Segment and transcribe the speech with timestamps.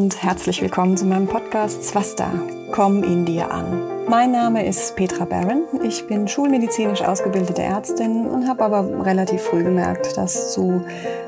[0.00, 2.32] und herzlich willkommen zu meinem Podcast Swasta.
[2.72, 3.82] Komm in dir an.
[4.08, 5.64] Mein Name ist Petra Barron.
[5.84, 10.82] Ich bin schulmedizinisch ausgebildete Ärztin und habe aber relativ früh gemerkt, dass zu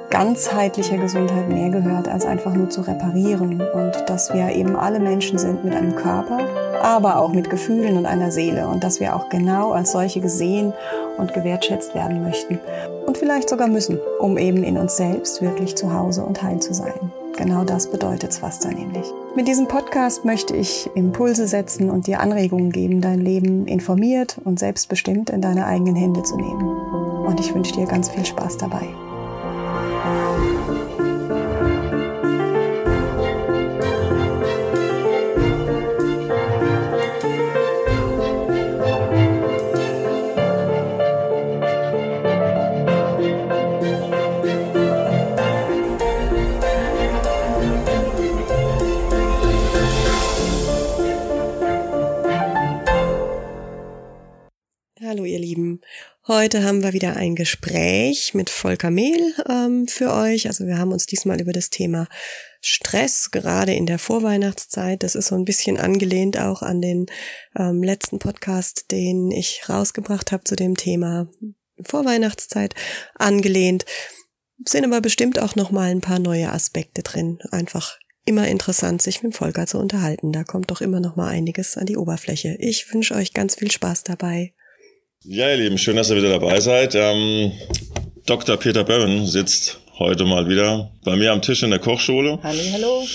[0.09, 5.39] ganzheitlicher Gesundheit mehr gehört, als einfach nur zu reparieren und dass wir eben alle Menschen
[5.39, 6.39] sind mit einem Körper,
[6.83, 10.73] aber auch mit Gefühlen und einer Seele und dass wir auch genau als solche gesehen
[11.19, 12.59] und gewertschätzt werden möchten
[13.05, 16.73] und vielleicht sogar müssen, um eben in uns selbst wirklich zu Hause und heil zu
[16.73, 17.13] sein.
[17.37, 19.07] Genau das bedeutet Swasta nämlich.
[19.35, 24.59] Mit diesem Podcast möchte ich Impulse setzen und dir Anregungen geben, dein Leben informiert und
[24.59, 26.69] selbstbestimmt in deine eigenen Hände zu nehmen.
[27.27, 28.87] Und ich wünsche dir ganz viel Spaß dabei.
[56.29, 60.47] Heute haben wir wieder ein Gespräch mit Volker Mehl ähm, für euch.
[60.47, 62.07] Also wir haben uns diesmal über das Thema
[62.61, 67.07] Stress, gerade in der Vorweihnachtszeit, das ist so ein bisschen angelehnt auch an den
[67.59, 71.27] ähm, letzten Podcast, den ich rausgebracht habe zu dem Thema
[71.85, 72.77] Vorweihnachtszeit,
[73.17, 73.85] angelehnt.
[74.65, 77.41] Sind aber bestimmt auch nochmal ein paar neue Aspekte drin.
[77.51, 80.31] Einfach immer interessant, sich mit Volker zu unterhalten.
[80.31, 82.57] Da kommt doch immer noch mal einiges an die Oberfläche.
[82.61, 84.55] Ich wünsche euch ganz viel Spaß dabei.
[85.25, 86.97] Ja, ihr Lieben, schön, dass ihr wieder dabei seid.
[86.97, 87.53] Ähm,
[88.27, 88.57] Dr.
[88.57, 92.41] Peter Böwen sitzt heute mal wieder bei mir am Tisch in der Kochschule.
[92.43, 93.07] Hallo, hallo.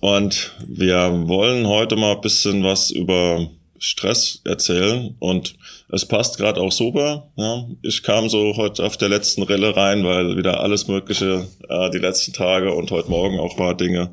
[0.00, 3.48] Und wir wollen heute mal ein bisschen was über
[3.78, 5.54] Stress erzählen und
[5.90, 7.30] es passt gerade auch super.
[7.36, 7.66] Ja.
[7.80, 11.98] Ich kam so heute auf der letzten Rille rein, weil wieder alles Mögliche äh, die
[11.98, 14.10] letzten Tage und heute Morgen auch war Dinge,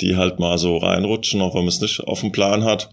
[0.00, 2.90] die halt mal so reinrutschen, auch wenn man es nicht auf dem Plan hat.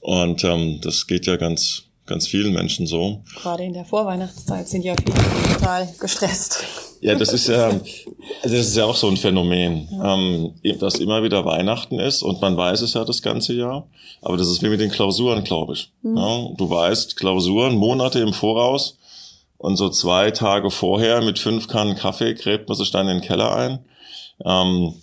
[0.00, 3.20] Und ähm, das geht ja ganz ganz vielen Menschen so.
[3.36, 6.64] Gerade in der Vorweihnachtszeit sind ja viele total gestresst.
[7.00, 7.66] Ja, das ist ja,
[8.42, 10.14] also das ist ja auch so ein Phänomen, ja.
[10.14, 13.86] ähm, dass immer wieder Weihnachten ist und man weiß es ja das ganze Jahr.
[14.20, 15.92] Aber das ist wie mit den Klausuren, glaube ich.
[16.02, 16.16] Mhm.
[16.16, 18.98] Ja, du weißt, Klausuren Monate im Voraus
[19.58, 23.26] und so zwei Tage vorher mit fünf Kannen Kaffee gräbt man sich dann in den
[23.26, 23.78] Keller ein.
[24.44, 24.94] Ähm,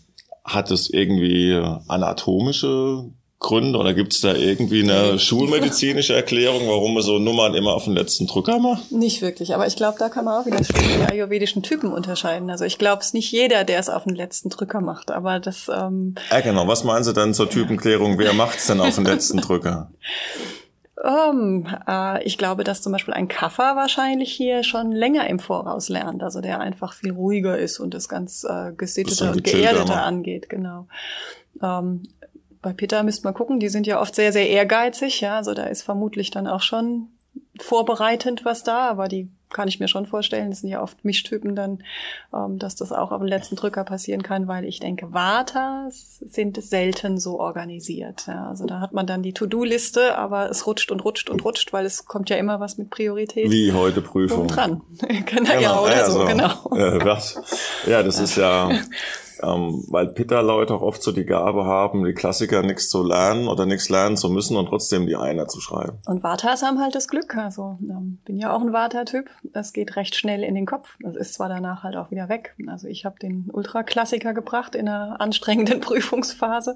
[0.44, 3.06] hat es irgendwie anatomische
[3.46, 7.84] Gründe oder gibt es da irgendwie eine schulmedizinische Erklärung, warum man so Nummern immer auf
[7.84, 8.92] den letzten Drücker macht?
[8.92, 12.50] Nicht wirklich, aber ich glaube, da kann man auch wieder die ayurvedischen Typen unterscheiden.
[12.50, 15.70] Also ich glaube, es nicht jeder, der es auf den letzten Drücker macht, aber das...
[15.70, 16.68] Ähm ja, genau.
[16.68, 18.18] Was meinen Sie denn zur Typenklärung?
[18.18, 19.92] Wer macht es denn auf den letzten Drücker?
[21.04, 25.88] Um, äh, ich glaube, dass zum Beispiel ein Kaffer wahrscheinlich hier schon länger im Voraus
[25.88, 30.50] lernt, also der einfach viel ruhiger ist und das ganz äh, gesitteter und geerdeter angeht,
[30.50, 30.88] genau.
[31.62, 32.08] Ähm,
[32.66, 35.66] bei Peter müsste man gucken, die sind ja oft sehr, sehr ehrgeizig, ja, also da
[35.66, 37.10] ist vermutlich dann auch schon
[37.62, 41.56] vorbereitend was da, aber die kann ich mir schon vorstellen, das sind ja oft Mischtypen
[41.56, 41.84] dann,
[42.34, 46.62] ähm, dass das auch auf den letzten Drücker passieren kann, weil ich denke, Vatas sind
[46.62, 48.26] selten so organisiert.
[48.26, 48.48] Ja.
[48.50, 51.86] Also da hat man dann die To-Do-Liste, aber es rutscht und rutscht und rutscht, weil
[51.86, 53.52] es kommt ja immer was mit Priorität.
[53.52, 54.48] Wie heute Prüfung.
[54.48, 54.82] Dran.
[55.26, 56.76] genau, ja, oder ja, so, so, genau.
[56.76, 57.40] Äh, was?
[57.86, 58.72] Ja, das ist ja
[59.46, 63.66] ähm, weil Pitta-Leute auch oft so die Gabe haben, die Klassiker nichts zu lernen oder
[63.66, 65.98] nichts lernen zu müssen und trotzdem die Einer zu schreiben.
[66.06, 67.36] Und Vatas haben halt das Glück.
[67.36, 69.30] Also ähm, bin ja auch ein Vata-Typ.
[69.44, 70.98] Das geht recht schnell in den Kopf.
[71.00, 72.56] Das ist zwar danach halt auch wieder weg.
[72.68, 76.76] Also ich habe den Ultraklassiker gebracht in einer anstrengenden Prüfungsphase.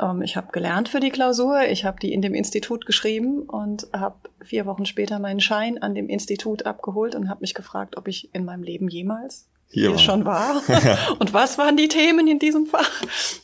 [0.00, 1.62] Ähm, ich habe gelernt für die Klausur.
[1.68, 5.94] Ich habe die in dem Institut geschrieben und habe vier Wochen später meinen Schein an
[5.94, 9.98] dem Institut abgeholt und habe mich gefragt, ob ich in meinem Leben jemals hier, hier
[9.98, 10.62] schon war.
[11.18, 12.90] Und was waren die Themen in diesem Fach?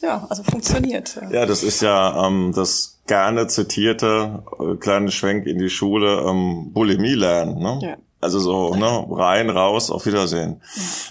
[0.02, 1.18] Ja, also funktioniert.
[1.30, 6.72] Ja, das ist ja ähm, das gerne zitierte äh, kleine Schwenk in die Schule ähm,
[6.72, 7.58] Bulimie lernen.
[7.58, 7.78] Ne?
[7.82, 7.96] Ja.
[8.20, 10.60] Also so ne, rein, raus, auf Wiedersehen.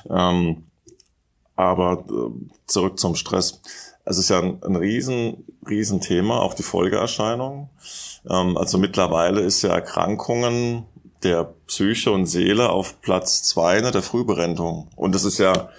[0.09, 0.31] Ja.
[0.31, 0.65] Ähm,
[1.55, 3.61] aber äh, zurück zum Stress.
[4.03, 7.69] Es ist ja ein, ein riesen, riesen Thema, auch die Folgeerscheinungen.
[8.29, 10.85] Ähm, also mittlerweile ist ja Erkrankungen
[11.25, 14.89] der Psyche und Seele auf Platz zwei ne, der Frühberentung.
[14.95, 15.69] Und das ist ja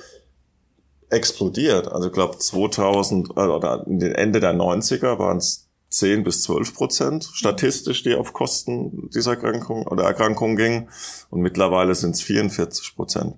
[1.09, 1.89] explodiert.
[1.89, 7.31] Also ich glaube 2000 äh, oder Ende der 90er waren es 10 bis 12 Prozent
[7.33, 10.91] statistisch, die auf Kosten dieser Erkrankung oder Erkrankung gingen.
[11.31, 13.37] Und mittlerweile sind es 44 Prozent.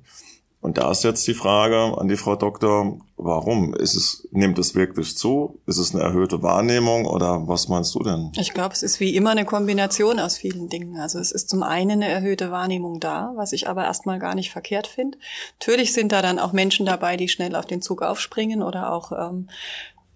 [0.60, 3.74] Und da ist jetzt die Frage an die Frau Doktor, warum?
[3.74, 5.60] Ist es, nimmt es wirklich zu?
[5.66, 8.32] Ist es eine erhöhte Wahrnehmung oder was meinst du denn?
[8.36, 10.98] Ich glaube, es ist wie immer eine Kombination aus vielen Dingen.
[10.98, 14.50] Also es ist zum einen eine erhöhte Wahrnehmung da, was ich aber erstmal gar nicht
[14.50, 15.16] verkehrt finde.
[15.60, 19.12] Natürlich sind da dann auch Menschen dabei, die schnell auf den Zug aufspringen oder auch
[19.12, 19.48] ähm,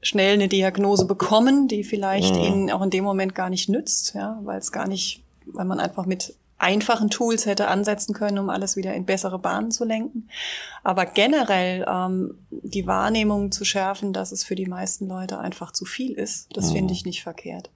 [0.03, 2.41] schnell eine Diagnose bekommen, die vielleicht mhm.
[2.41, 5.79] ihnen auch in dem Moment gar nicht nützt, ja, weil es gar nicht, weil man
[5.79, 10.29] einfach mit einfachen Tools hätte ansetzen können, um alles wieder in bessere Bahnen zu lenken.
[10.85, 15.85] Aber generell ähm, die Wahrnehmung zu schärfen, dass es für die meisten Leute einfach zu
[15.85, 16.77] viel ist, das mhm.
[16.77, 17.71] finde ich nicht verkehrt.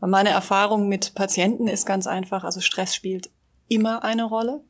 [0.00, 3.30] Weil meine Erfahrung mit Patienten ist ganz einfach, also Stress spielt
[3.68, 4.60] immer eine Rolle.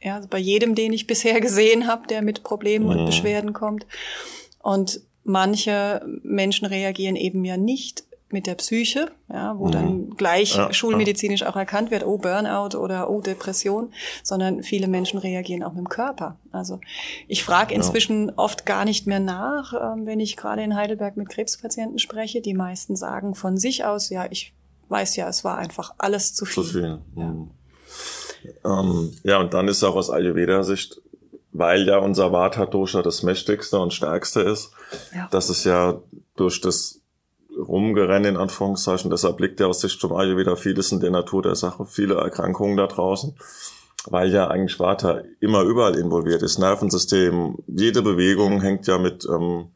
[0.00, 2.92] Ja, also bei jedem, den ich bisher gesehen habe, der mit Problemen mhm.
[2.92, 3.86] und Beschwerden kommt.
[4.60, 9.72] Und manche Menschen reagieren eben ja nicht mit der Psyche, ja, wo mhm.
[9.72, 13.92] dann gleich ja, schulmedizinisch auch erkannt wird, oh Burnout oder oh Depression,
[14.22, 16.36] sondern viele Menschen reagieren auch mit dem Körper.
[16.52, 16.80] Also
[17.28, 18.34] ich frage inzwischen ja.
[18.36, 22.40] oft gar nicht mehr nach, ähm, wenn ich gerade in Heidelberg mit Krebspatienten spreche.
[22.40, 24.54] Die meisten sagen von sich aus, ja, ich
[24.88, 26.64] weiß ja, es war einfach alles zu viel.
[26.64, 26.98] Zu viel.
[27.14, 27.50] Mhm.
[28.64, 28.80] Ja.
[28.80, 31.00] Ähm, ja, und dann ist auch aus Ayurveda-Sicht,
[31.52, 34.72] weil ja unser Vata-Dosha das mächtigste und stärkste ist,
[35.14, 35.28] ja.
[35.30, 36.00] dass es ja
[36.36, 36.99] durch das
[37.56, 39.10] rumgerennen, in Anführungszeichen.
[39.10, 42.76] Deshalb liegt ja aus Sicht zum Ayurveda vieles in der Natur der Sache, viele Erkrankungen
[42.76, 43.34] da draußen,
[44.06, 46.58] weil ja eigentlich Vata immer überall involviert ist.
[46.58, 49.68] Nervensystem, jede Bewegung hängt ja mit, ähm,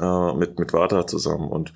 [0.00, 1.48] äh, mit, mit Vata zusammen.
[1.48, 1.72] Und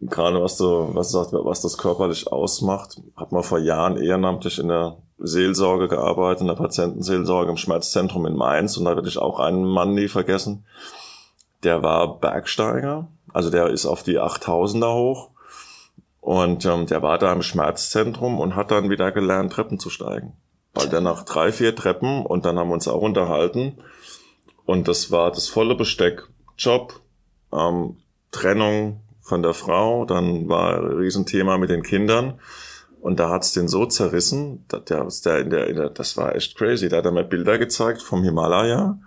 [0.00, 4.68] gerade was du, was sagt, was das körperlich ausmacht, hat man vor Jahren ehrenamtlich in
[4.68, 9.40] der Seelsorge gearbeitet, in der Patientenseelsorge im Schmerzzentrum in Mainz und da werde ich auch
[9.40, 10.66] einen Mann nie vergessen.
[11.66, 15.28] Der war Bergsteiger also der ist auf die 8000er hoch
[16.22, 20.32] und ähm, der war da im Schmerzzentrum und hat dann wieder gelernt, Treppen zu steigen.
[20.72, 23.76] Weil der nach drei, vier Treppen und dann haben wir uns auch unterhalten
[24.64, 26.26] und das war das volle Besteck.
[26.56, 26.98] Job,
[27.52, 27.98] ähm,
[28.30, 32.40] Trennung von der Frau, dann war ein Riesenthema mit den Kindern.
[33.02, 36.56] Und da hat's den so zerrissen, der, der, in der, in der, das war echt
[36.56, 36.88] crazy.
[36.88, 38.98] Da hat er mir Bilder gezeigt vom Himalaya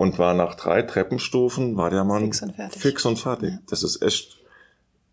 [0.00, 2.80] und war nach drei Treppenstufen, war der Mann fix und fertig.
[2.80, 3.50] Fix und fertig.
[3.50, 3.58] Ja.
[3.68, 4.38] Das ist echt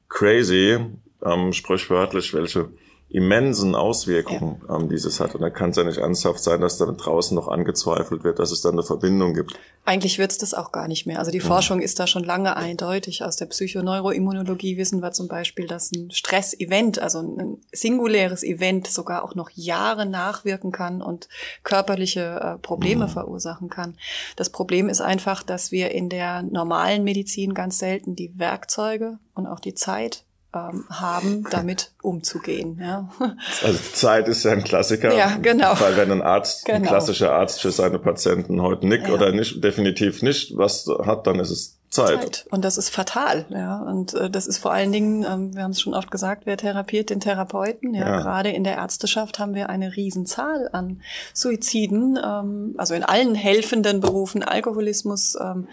[0.08, 0.80] crazy,
[1.26, 2.70] ähm, sprichwörtlich, welche
[3.10, 4.76] immensen Auswirkungen ja.
[4.76, 5.34] ähm, dieses hat.
[5.34, 8.52] Und da kann es ja nicht ernsthaft sein, dass dann draußen noch angezweifelt wird, dass
[8.52, 9.54] es dann eine Verbindung gibt.
[9.86, 11.20] Eigentlich wird es das auch gar nicht mehr.
[11.20, 11.44] Also die mhm.
[11.44, 13.24] Forschung ist da schon lange eindeutig.
[13.24, 19.24] Aus der Psychoneuroimmunologie wissen wir zum Beispiel, dass ein Stressevent, also ein singuläres Event sogar
[19.24, 21.30] auch noch Jahre nachwirken kann und
[21.64, 23.12] körperliche äh, Probleme mhm.
[23.12, 23.96] verursachen kann.
[24.36, 29.48] Das Problem ist einfach, dass wir in der normalen Medizin ganz selten die Werkzeuge und
[29.48, 32.80] auch die Zeit ähm, haben, damit umzugehen.
[32.82, 33.10] Ja.
[33.64, 35.14] Also Zeit ist ja ein Klassiker.
[35.14, 35.80] Ja, genau.
[35.80, 36.78] Weil wenn ein Arzt, genau.
[36.78, 39.14] ein klassischer Arzt für seine Patienten heute nickt ja.
[39.14, 42.20] oder nicht, definitiv nicht was hat, dann ist es Zeit.
[42.20, 42.46] Zeit.
[42.52, 43.82] Und das ist fatal, ja.
[43.82, 46.58] Und äh, das ist vor allen Dingen, ähm, wir haben es schon oft gesagt, wer
[46.58, 47.94] therapiert den Therapeuten.
[47.94, 48.20] Ja, ja.
[48.20, 51.02] gerade in der Ärzteschaft haben wir eine Riesenzahl an
[51.34, 55.70] Suiziden, ähm, also in allen helfenden Berufen, Alkoholismus, ähm,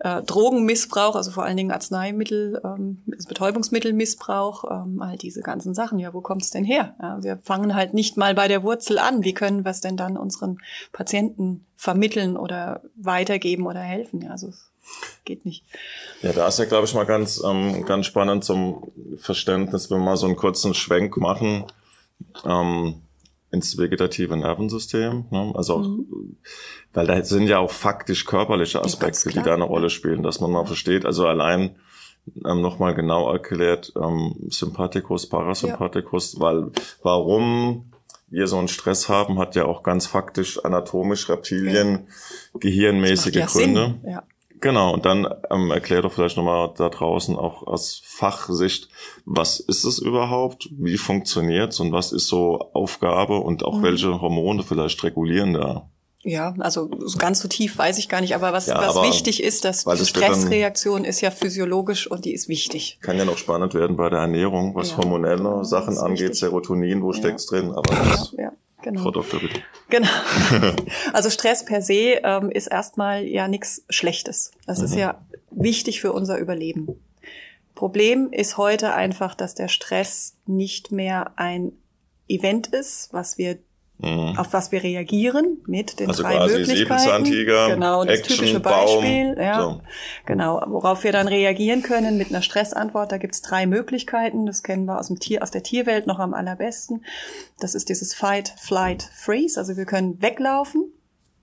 [0.00, 6.00] äh, Drogenmissbrauch, also vor allen Dingen Arzneimittel, ähm, Betäubungsmittelmissbrauch, ähm, all diese ganzen Sachen.
[6.00, 6.96] Ja, wo kommt's denn her?
[7.00, 9.22] Ja, wir fangen halt nicht mal bei der Wurzel an.
[9.22, 10.58] Wie können wir es denn dann unseren
[10.92, 14.22] Patienten vermitteln oder weitergeben oder helfen?
[14.22, 14.50] Ja, also
[15.24, 15.64] geht nicht.
[16.22, 20.04] Ja, da ist ja, glaube ich, mal ganz, ähm, ganz spannend zum Verständnis, wenn wir
[20.04, 21.66] mal so einen kurzen Schwenk machen
[22.44, 23.02] ähm,
[23.50, 25.26] ins vegetative Nervensystem.
[25.30, 25.52] Ne?
[25.54, 26.36] Also, mhm.
[26.92, 30.50] weil da sind ja auch faktisch körperliche Aspekte, die da eine Rolle spielen, dass man
[30.50, 31.04] mal versteht.
[31.04, 31.76] Also allein
[32.44, 36.40] ähm, nochmal genau erklärt, ähm, Sympathikus, Parasympathikus, ja.
[36.40, 36.70] weil
[37.02, 37.92] warum
[38.30, 42.06] wir so einen Stress haben, hat ja auch ganz faktisch anatomisch Reptilien,
[42.54, 42.60] ja.
[42.60, 43.96] gehirnmäßige ja Gründe.
[44.00, 44.10] Sinn.
[44.10, 44.22] Ja.
[44.62, 48.88] Genau, und dann ähm, erklär doch vielleicht nochmal da draußen auch aus Fachsicht,
[49.24, 53.82] was ist es überhaupt, wie funktioniert's und was ist so Aufgabe und auch mhm.
[53.82, 55.90] welche Hormone vielleicht regulieren da?
[56.24, 56.88] Ja, also
[57.18, 59.84] ganz so tief weiß ich gar nicht, aber was, ja, was aber wichtig ist, dass
[59.84, 62.98] die Stressreaktion ist ja physiologisch und die ist wichtig.
[63.00, 66.38] Kann ja noch spannend werden bei der Ernährung, was ja, hormonelle Sachen angeht, wichtig.
[66.38, 67.18] Serotonin, wo ja.
[67.18, 68.51] steckt's drin, aber das ja,
[68.82, 69.02] Genau.
[69.02, 69.62] Frau Doktor, bitte.
[69.88, 70.08] Genau.
[71.12, 74.52] Also Stress per se ähm, ist erstmal ja nichts Schlechtes.
[74.66, 74.84] Das mhm.
[74.84, 75.20] ist ja
[75.50, 76.88] wichtig für unser Überleben.
[77.74, 81.72] Problem ist heute einfach, dass der Stress nicht mehr ein
[82.28, 83.58] Event ist, was wir
[84.02, 84.36] mhm.
[84.36, 87.24] auf was wir reagieren mit den also drei quasi Möglichkeiten.
[87.24, 89.34] Genau, das Action, typische Beispiel.
[89.34, 89.80] Baum, ja, so.
[90.26, 93.12] Genau, worauf wir dann reagieren können mit einer Stressantwort.
[93.12, 94.46] Da gibt's drei Möglichkeiten.
[94.46, 97.04] Das kennen wir aus dem Tier, aus der Tierwelt noch am allerbesten.
[97.60, 99.58] Das ist dieses Fight, Flight, Freeze.
[99.58, 100.92] Also wir können weglaufen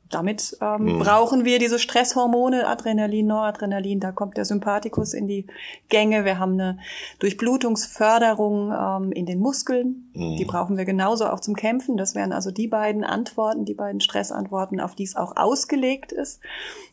[0.10, 1.00] damit ähm, mhm.
[1.00, 5.46] brauchen wir diese Stresshormone, Adrenalin, Noradrenalin, da kommt der Sympathikus in die
[5.88, 6.26] Gänge.
[6.26, 6.80] Wir haben eine
[7.20, 10.38] Durchblutungsförderung ähm, in den Muskeln, mhm.
[10.38, 11.98] die brauchen wir genauso auch zum Kämpfen.
[11.98, 16.40] Das wären also die beiden Antworten, die beiden Stressantworten, auf die es auch ausgelegt ist.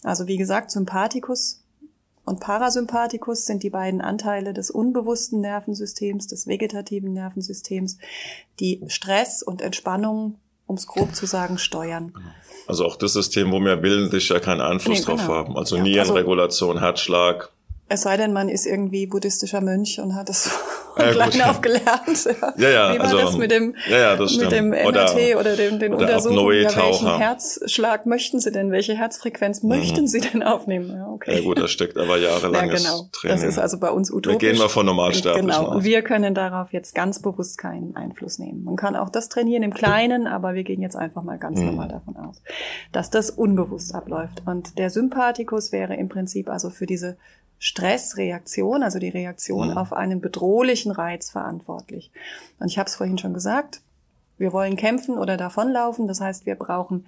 [0.02, 1.62] Also wie gesagt, Sympathikus
[2.26, 7.98] und Parasympathikus sind die beiden Anteile des unbewussten Nervensystems, des vegetativen Nervensystems,
[8.58, 10.34] die Stress und Entspannung,
[10.66, 12.12] um es grob zu sagen, steuern.
[12.66, 15.34] Also auch das System, wo wir willentlich ja keinen Einfluss nee, drauf genau.
[15.34, 15.56] haben.
[15.56, 17.50] Also ja, Nierenregulation, also, Herzschlag,
[17.88, 20.50] es sei denn, man ist irgendwie buddhistischer Mönch und hat das
[20.98, 21.42] ja, klein gut.
[21.44, 22.28] aufgelernt.
[22.56, 25.40] Ja, ja, Wie war also, das mit dem, ja, ja, das mit dem MRT oder,
[25.40, 26.62] oder dem, den oder Untersuchungen?
[26.62, 28.72] Ja, welchen Herzschlag möchten Sie denn?
[28.72, 29.68] Welche Herzfrequenz mhm.
[29.68, 30.90] möchten Sie denn aufnehmen?
[30.96, 31.36] Ja, okay.
[31.36, 33.08] Ja gut, das steckt aber jahrelanges ja, genau.
[33.12, 33.36] Training.
[33.36, 34.42] Das ist also bei uns utopisch.
[34.42, 35.70] Wir gehen mal von Normalsterblichen Genau.
[35.76, 38.64] Und wir können darauf jetzt ganz bewusst keinen Einfluss nehmen.
[38.64, 41.66] Man kann auch das trainieren im Kleinen, aber wir gehen jetzt einfach mal ganz mhm.
[41.66, 42.42] normal davon aus,
[42.90, 44.42] dass das unbewusst abläuft.
[44.44, 47.16] Und der Sympathikus wäre im Prinzip also für diese
[47.58, 49.78] Stressreaktion, also die Reaktion mhm.
[49.78, 52.10] auf einen bedrohlichen Reiz verantwortlich.
[52.58, 53.80] Und ich habe es vorhin schon gesagt,
[54.38, 56.06] wir wollen kämpfen oder davonlaufen.
[56.06, 57.06] Das heißt, wir brauchen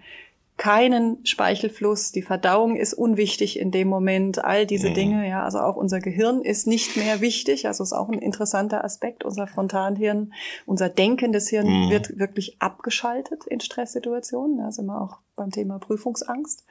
[0.59, 4.95] keinen Speichelfluss, die Verdauung ist unwichtig in dem Moment, all diese mhm.
[4.95, 8.85] Dinge, ja, also auch unser Gehirn ist nicht mehr wichtig, also ist auch ein interessanter
[8.85, 10.33] Aspekt, unser Frontalhirn,
[10.67, 11.91] unser denkendes Hirn mhm.
[11.91, 16.67] wird wirklich abgeschaltet in Stresssituationen, da sind wir auch beim Thema Prüfungsangst.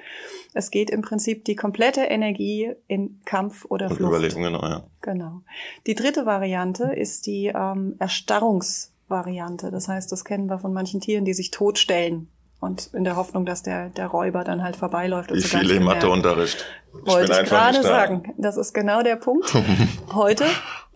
[0.54, 4.12] Es geht im Prinzip die komplette Energie in Kampf oder Flucht.
[4.12, 4.84] Überlegen, genau, ja.
[5.00, 5.44] Genau.
[5.86, 9.72] Die dritte Variante ist die ähm, Erstarrungsvariante.
[9.72, 12.28] Das heißt, das kennen wir von manchen Tieren, die sich totstellen
[12.60, 15.34] und in der Hoffnung, dass der, der Räuber dann halt vorbeiläuft.
[15.34, 16.66] Wie viele im Matheunterricht?
[16.92, 18.34] Wollte ich gerade sagen.
[18.38, 19.54] Das ist genau der Punkt.
[20.14, 20.46] Heute,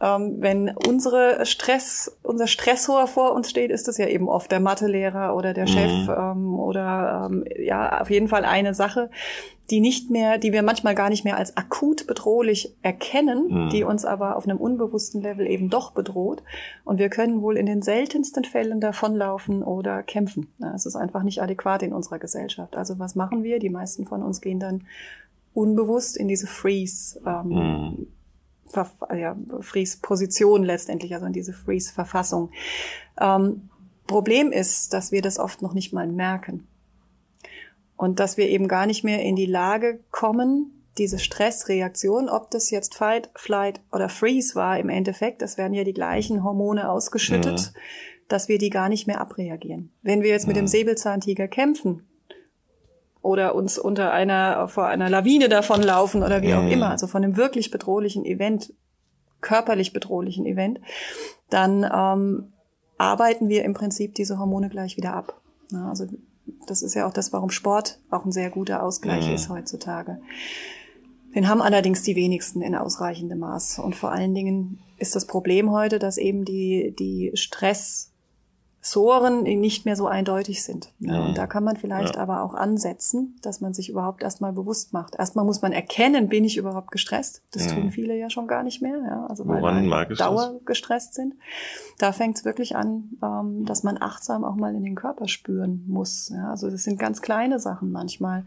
[0.01, 4.59] ähm, wenn unsere Stress, unser Stressor vor uns steht, ist es ja eben oft der
[4.59, 6.15] Mathelehrer oder der Chef mhm.
[6.17, 9.11] ähm, oder ähm, ja, auf jeden Fall eine Sache,
[9.69, 13.69] die nicht mehr, die wir manchmal gar nicht mehr als akut bedrohlich erkennen, mhm.
[13.69, 16.41] die uns aber auf einem unbewussten Level eben doch bedroht.
[16.83, 20.47] Und wir können wohl in den seltensten Fällen davonlaufen oder kämpfen.
[20.75, 22.75] Es ist einfach nicht adäquat in unserer Gesellschaft.
[22.75, 23.59] Also was machen wir?
[23.59, 24.83] Die meisten von uns gehen dann
[25.53, 27.21] unbewusst in diese Freeze.
[27.25, 28.07] Ähm, mhm.
[28.75, 32.51] Ja, Freeze-Position letztendlich, also in diese Freeze-Verfassung.
[33.19, 33.69] Ähm,
[34.07, 36.67] Problem ist, dass wir das oft noch nicht mal merken.
[37.95, 42.69] Und dass wir eben gar nicht mehr in die Lage kommen, diese Stressreaktion, ob das
[42.69, 47.59] jetzt Fight, Flight oder Freeze war im Endeffekt, das werden ja die gleichen Hormone ausgeschüttet,
[47.59, 47.81] ja.
[48.27, 49.91] dass wir die gar nicht mehr abreagieren.
[50.01, 50.47] Wenn wir jetzt ja.
[50.47, 52.05] mit dem Säbelzahntiger kämpfen
[53.21, 56.59] oder uns unter einer, vor einer Lawine davonlaufen oder wie ja.
[56.59, 58.73] auch immer, also von einem wirklich bedrohlichen Event,
[59.41, 60.79] körperlich bedrohlichen Event,
[61.49, 62.53] dann ähm,
[62.97, 65.41] arbeiten wir im Prinzip diese Hormone gleich wieder ab.
[65.73, 66.07] also
[66.67, 69.33] das ist ja auch das, warum Sport auch ein sehr guter Ausgleich mhm.
[69.33, 70.19] ist heutzutage.
[71.33, 73.79] Den haben allerdings die wenigsten in ausreichendem Maß.
[73.79, 78.10] Und vor allen Dingen ist das Problem heute, dass eben die, die Stress,
[78.83, 80.89] Soren nicht mehr so eindeutig sind.
[80.99, 82.21] Ja, und da kann man vielleicht ja.
[82.21, 85.15] aber auch ansetzen, dass man sich überhaupt erstmal bewusst macht.
[85.15, 87.43] Erstmal muss man erkennen, bin ich überhaupt gestresst?
[87.51, 87.73] Das ja.
[87.73, 91.35] tun viele ja schon gar nicht mehr, ja, also weil wir Dauer gestresst sind.
[91.99, 95.85] Da fängt es wirklich an, ähm, dass man achtsam auch mal in den Körper spüren
[95.87, 96.29] muss.
[96.33, 98.45] Ja, also das sind ganz kleine Sachen manchmal.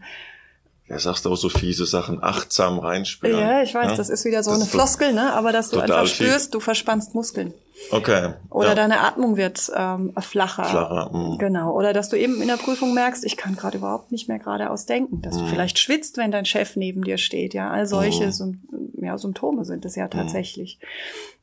[0.87, 3.39] Ja, sagst du auch so fiese Sachen, achtsam reinspüren.
[3.39, 5.33] Ja, ich weiß, das ist wieder so das eine Floskel, ne?
[5.33, 7.53] Aber dass du einfach spürst, du verspannst Muskeln.
[7.91, 8.33] Okay.
[8.51, 8.75] Oder ja.
[8.75, 10.63] deine Atmung wird ähm, flacher.
[10.63, 11.09] Flacher.
[11.11, 11.37] Mh.
[11.39, 11.73] Genau.
[11.75, 14.85] Oder dass du eben in der Prüfung merkst, ich kann gerade überhaupt nicht mehr geradeaus
[14.85, 15.21] denken.
[15.21, 15.41] Dass mh.
[15.41, 17.53] du vielleicht schwitzt, wenn dein Chef neben dir steht.
[17.53, 18.61] Ja, all solche Sym
[19.05, 20.79] ja, Symptome sind es ja tatsächlich.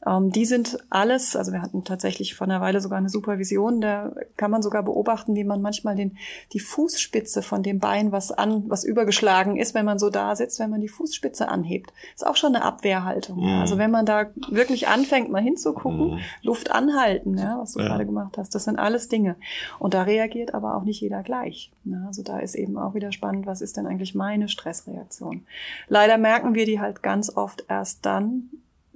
[0.06, 4.12] Ähm, die sind alles, also wir hatten tatsächlich vor einer Weile sogar eine Supervision, da
[4.36, 6.16] kann man sogar beobachten, wie man manchmal den,
[6.52, 10.58] die Fußspitze von dem Bein, was an, was übergeschlagen ist, wenn man so da sitzt,
[10.58, 11.92] wenn man die Fußspitze anhebt.
[12.14, 13.38] Ist auch schon eine Abwehrhaltung.
[13.38, 13.60] Mhm.
[13.60, 16.18] Also wenn man da wirklich anfängt, mal hinzugucken, mhm.
[16.42, 17.86] Luft anhalten, ja, was du ja.
[17.86, 19.36] gerade gemacht hast, das sind alles Dinge.
[19.78, 21.70] Und da reagiert aber auch nicht jeder gleich.
[21.84, 25.44] Ja, also da ist eben auch wieder spannend, was ist denn eigentlich meine Stressreaktion?
[25.88, 28.50] Leider merken wir die halt ganz oft erst dann,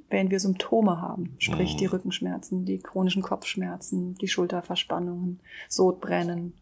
[0.09, 1.79] wenn wir Symptome haben, sprich mhm.
[1.79, 6.55] die Rückenschmerzen, die chronischen Kopfschmerzen, die Schulterverspannungen, Sodbrennen.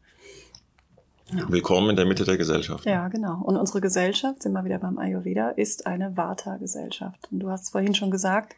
[1.32, 1.50] Ja.
[1.50, 2.84] Willkommen in der Mitte der Gesellschaft.
[2.84, 3.40] Ja, genau.
[3.42, 7.28] Und unsere Gesellschaft, sind wir wieder beim Ayurveda, ist eine Vata-Gesellschaft.
[7.30, 8.56] Und du hast vorhin schon gesagt,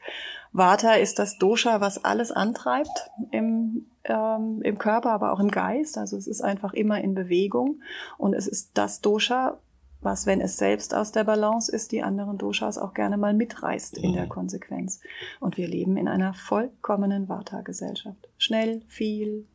[0.52, 5.96] Vata ist das Dosha, was alles antreibt im, ähm, im Körper, aber auch im Geist.
[5.96, 7.80] Also es ist einfach immer in Bewegung.
[8.18, 9.58] Und es ist das Dosha,
[10.00, 13.98] was, wenn es selbst aus der Balance ist, die anderen Doshas auch gerne mal mitreißt
[13.98, 14.30] in der mhm.
[14.30, 15.00] Konsequenz.
[15.40, 18.28] Und wir leben in einer vollkommenen Vata-Gesellschaft.
[18.38, 19.46] Schnell, viel,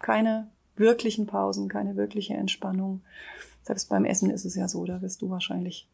[0.00, 3.02] keine wirklichen Pausen, keine wirkliche Entspannung.
[3.62, 5.88] Selbst beim Essen ist es ja so, da wirst du wahrscheinlich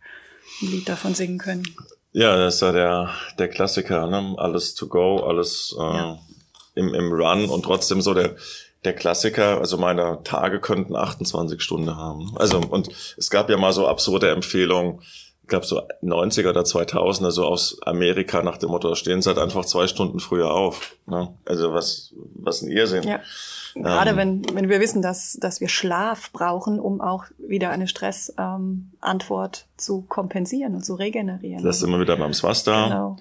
[0.63, 1.65] ein Lied davon singen können.
[2.13, 4.35] Ja, das ist ja der, der Klassiker, ne?
[4.39, 6.19] Alles to go, alles äh, ja.
[6.75, 8.37] im, im Run und trotzdem so der,
[8.85, 12.33] der Klassiker, also meine Tage könnten 28 Stunden haben.
[12.37, 15.01] Also, und es gab ja mal so absurde Empfehlungen,
[15.49, 19.65] glaube so 90er oder 2000er, so aus Amerika nach dem Motto, stehen sie halt einfach
[19.65, 20.95] zwei Stunden früher auf.
[21.07, 21.35] Ne?
[21.45, 23.03] Also was, was ein Irrsinn.
[23.03, 23.21] Ja.
[23.75, 27.89] Gerade ähm, wenn, wenn wir wissen, dass, dass wir Schlaf brauchen, um auch wieder eine
[27.89, 31.65] Stressantwort ähm, zu kompensieren und zu regenerieren.
[31.65, 32.89] Das ist immer wieder beim Swasta.
[32.89, 33.17] Genau.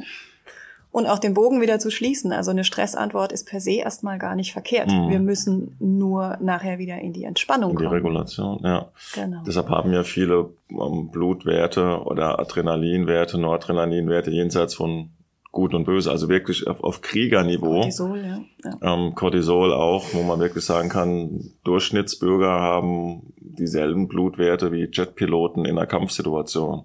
[0.92, 2.32] Und auch den Bogen wieder zu schließen.
[2.32, 4.88] Also eine Stressantwort ist per se erstmal gar nicht verkehrt.
[4.88, 5.10] Mhm.
[5.10, 7.86] Wir müssen nur nachher wieder in die Entspannung kommen.
[7.86, 8.88] In die Regulation, ja.
[9.14, 9.44] Genau.
[9.46, 15.10] Deshalb haben ja viele ähm, Blutwerte oder Adrenalinwerte, Noradrenalinwerte jenseits von
[15.52, 17.80] Gut und Böse, also wirklich auf, auf Kriegerniveau.
[17.80, 18.40] Cortisol, ja.
[18.64, 18.94] ja.
[18.94, 25.78] Ähm, Cortisol auch, wo man wirklich sagen kann, Durchschnittsbürger haben dieselben Blutwerte wie Jetpiloten in
[25.78, 26.84] einer Kampfsituation.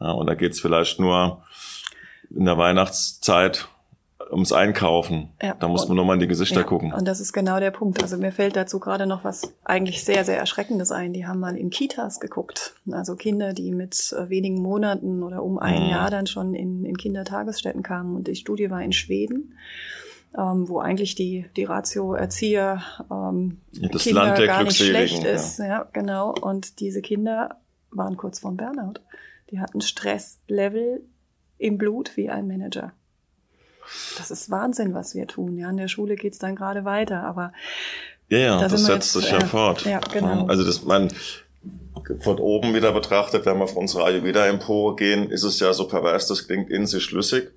[0.00, 1.42] Ja, und da geht's vielleicht nur
[2.30, 3.68] in der Weihnachtszeit
[4.30, 5.30] ums Einkaufen.
[5.42, 6.92] Ja, da muss man nur mal in die Gesichter ja, gucken.
[6.92, 8.02] Und das ist genau der Punkt.
[8.02, 11.12] Also mir fällt dazu gerade noch was eigentlich sehr, sehr Erschreckendes ein.
[11.12, 12.74] Die haben mal in Kitas geguckt.
[12.90, 15.90] Also Kinder, die mit äh, wenigen Monaten oder um ein mhm.
[15.90, 18.16] Jahr dann schon in, in Kindertagesstätten kamen.
[18.16, 19.54] Und die Studie war in Schweden.
[20.36, 25.22] Ähm, wo eigentlich die, die Ratio Erzieher ähm, das Kinder Land der gar nicht schlecht
[25.22, 25.60] ist.
[25.60, 25.66] Ja.
[25.66, 26.34] ja, genau.
[26.34, 27.60] Und diese Kinder
[27.92, 28.94] waren kurz vorm Burnout.
[29.52, 31.04] Die hatten Stresslevel
[31.64, 32.92] im Blut wie ein Manager.
[34.18, 35.56] Das ist Wahnsinn, was wir tun.
[35.56, 37.52] Ja, in der Schule geht's dann gerade weiter, aber
[38.28, 39.84] ja, ja, da das setzt sich ja, ja fort.
[39.84, 40.46] Ja, genau.
[40.46, 41.12] Also das man
[42.20, 46.26] von oben wieder betrachtet, wenn wir auf unsere Ayurveda-Empore gehen, ist es ja so pervers,
[46.26, 47.50] das klingt in sich schlüssig,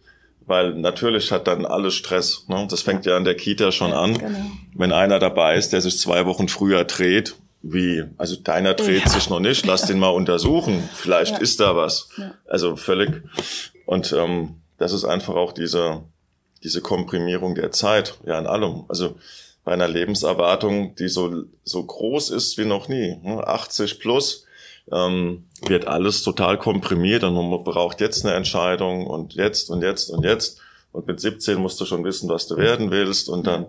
[0.46, 2.46] weil natürlich hat dann alles Stress.
[2.48, 2.66] Ne?
[2.70, 3.14] Das fängt ja.
[3.14, 4.18] ja an der Kita schon ja, an.
[4.18, 4.40] Genau.
[4.74, 9.10] Wenn einer dabei ist, der sich zwei Wochen früher dreht, wie, also deiner dreht ja.
[9.10, 12.10] sich noch nicht, lass den mal untersuchen, vielleicht ist da was.
[12.48, 13.22] Also völlig.
[13.88, 16.04] Und ähm, das ist einfach auch diese,
[16.62, 18.84] diese Komprimierung der Zeit, ja, in allem.
[18.90, 19.16] Also
[19.64, 24.46] bei einer Lebenserwartung, die so, so groß ist wie noch nie, 80 ne, plus,
[24.92, 30.10] ähm, wird alles total komprimiert und man braucht jetzt eine Entscheidung und jetzt und jetzt
[30.10, 30.60] und jetzt.
[30.92, 33.68] Und mit 17 musst du schon wissen, was du werden willst und dann,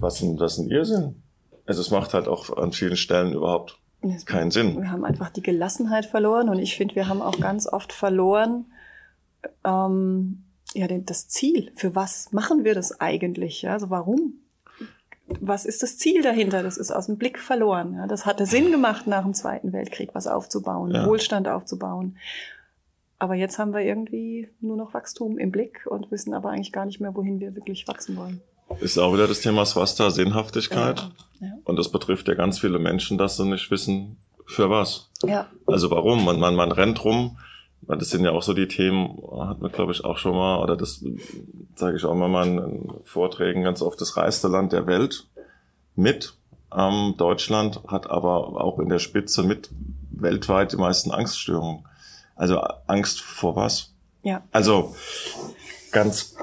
[0.00, 1.22] was ein, was ein Irrsinn.
[1.64, 3.78] Also es macht halt auch an vielen Stellen überhaupt
[4.26, 4.80] keinen Sinn.
[4.80, 8.66] Wir haben einfach die Gelassenheit verloren und ich finde, wir haben auch ganz oft verloren,
[9.64, 11.72] ähm, ja, das Ziel.
[11.74, 13.62] Für was machen wir das eigentlich?
[13.62, 14.34] Ja, also warum?
[15.40, 16.62] Was ist das Ziel dahinter?
[16.62, 17.94] Das ist aus dem Blick verloren.
[17.94, 21.06] Ja, das hatte Sinn gemacht, nach dem Zweiten Weltkrieg was aufzubauen, ja.
[21.06, 22.16] Wohlstand aufzubauen.
[23.18, 26.86] Aber jetzt haben wir irgendwie nur noch Wachstum im Blick und wissen aber eigentlich gar
[26.86, 28.40] nicht mehr, wohin wir wirklich wachsen wollen.
[28.80, 31.00] Ist auch wieder das Thema Swasta, Sinnhaftigkeit.
[31.40, 31.52] Ja, ja.
[31.64, 35.10] Und das betrifft ja ganz viele Menschen, dass sie nicht wissen, für was.
[35.22, 35.46] Ja.
[35.66, 36.24] Also warum?
[36.24, 37.38] Man, man, man rennt rum,
[37.96, 40.76] das sind ja auch so die Themen, hat man glaube ich auch schon mal, oder
[40.76, 41.04] das
[41.74, 45.26] zeige ich auch mal in Vorträgen ganz oft, das reichste Land der Welt
[45.94, 46.34] mit.
[46.76, 49.70] Ähm, Deutschland hat aber auch in der Spitze mit
[50.10, 51.86] weltweit die meisten Angststörungen.
[52.36, 53.94] Also Angst vor was?
[54.22, 54.42] Ja.
[54.52, 54.94] Also
[55.90, 56.36] ganz,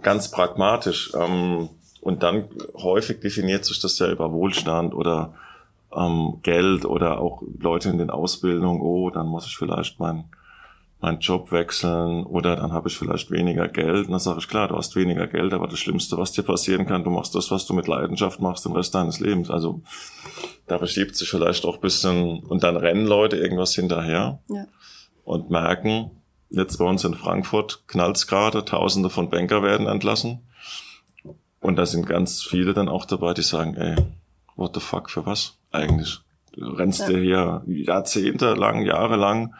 [0.00, 1.12] ganz pragmatisch.
[1.14, 1.68] Ähm,
[2.00, 5.34] und dann häufig definiert sich das ja über Wohlstand oder
[5.94, 8.80] ähm, Geld oder auch Leute in den Ausbildungen.
[8.80, 10.24] Oh, dann muss ich vielleicht mein
[11.02, 14.06] meinen Job wechseln oder dann habe ich vielleicht weniger Geld.
[14.06, 16.86] Und dann sage ich, klar, du hast weniger Geld, aber das Schlimmste, was dir passieren
[16.86, 19.50] kann, du machst das, was du mit Leidenschaft machst, den Rest deines Lebens.
[19.50, 19.82] Also
[20.68, 24.66] da verschiebt sich vielleicht auch bisschen und dann rennen Leute irgendwas hinterher ja.
[25.24, 26.12] und merken,
[26.50, 30.40] jetzt bei uns in Frankfurt knallt's gerade, tausende von Banker werden entlassen.
[31.60, 33.96] Und da sind ganz viele dann auch dabei, die sagen, ey,
[34.54, 36.20] what the fuck, für was eigentlich?
[36.52, 37.08] Du rennst ja.
[37.08, 39.54] dir hier Jahrzehnte lang, Jahre lang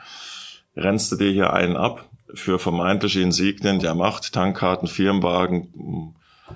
[0.76, 6.14] rennst du dir hier einen ab für vermeintliche Insignien der Macht, Tankkarten, Firmenwagen,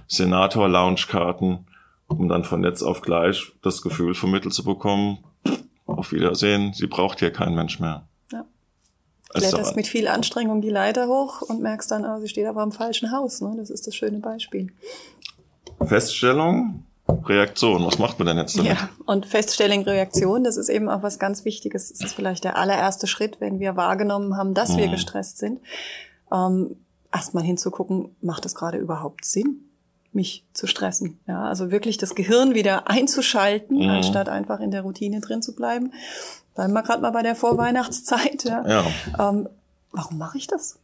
[0.09, 1.67] Senator-Loungekarten,
[2.09, 5.19] um dann von Netz auf gleich das Gefühl vermittelt zu bekommen,
[5.87, 8.09] auf Wiedersehen, sie braucht hier kein Mensch mehr.
[8.33, 8.45] Ja.
[9.31, 12.73] Kletterst mit viel Anstrengung die Leiter hoch und merkst dann, oh, sie steht aber am
[12.73, 13.41] falschen Haus.
[13.41, 13.55] Ne?
[13.57, 14.73] Das ist das schöne Beispiel.
[15.85, 17.87] Feststellung, Reaktion.
[17.87, 18.73] Was macht man denn jetzt damit?
[18.73, 21.91] Ja, und Feststellung, Reaktion, das ist eben auch was ganz Wichtiges.
[21.91, 24.79] Das ist vielleicht der allererste Schritt, wenn wir wahrgenommen haben, dass mhm.
[24.79, 25.61] wir gestresst sind.
[26.33, 26.77] Ähm,
[27.13, 29.61] Erstmal hinzugucken, macht es gerade überhaupt Sinn,
[30.13, 31.19] mich zu stressen?
[31.27, 33.89] Ja, also wirklich das Gehirn wieder einzuschalten, mhm.
[33.89, 35.93] anstatt einfach in der Routine drin zu bleiben.
[36.55, 38.45] Bleiben wir gerade mal bei der Vorweihnachtszeit.
[38.45, 38.67] Ja.
[38.69, 38.85] ja.
[39.19, 39.49] Ähm,
[39.93, 40.79] warum mache ich das?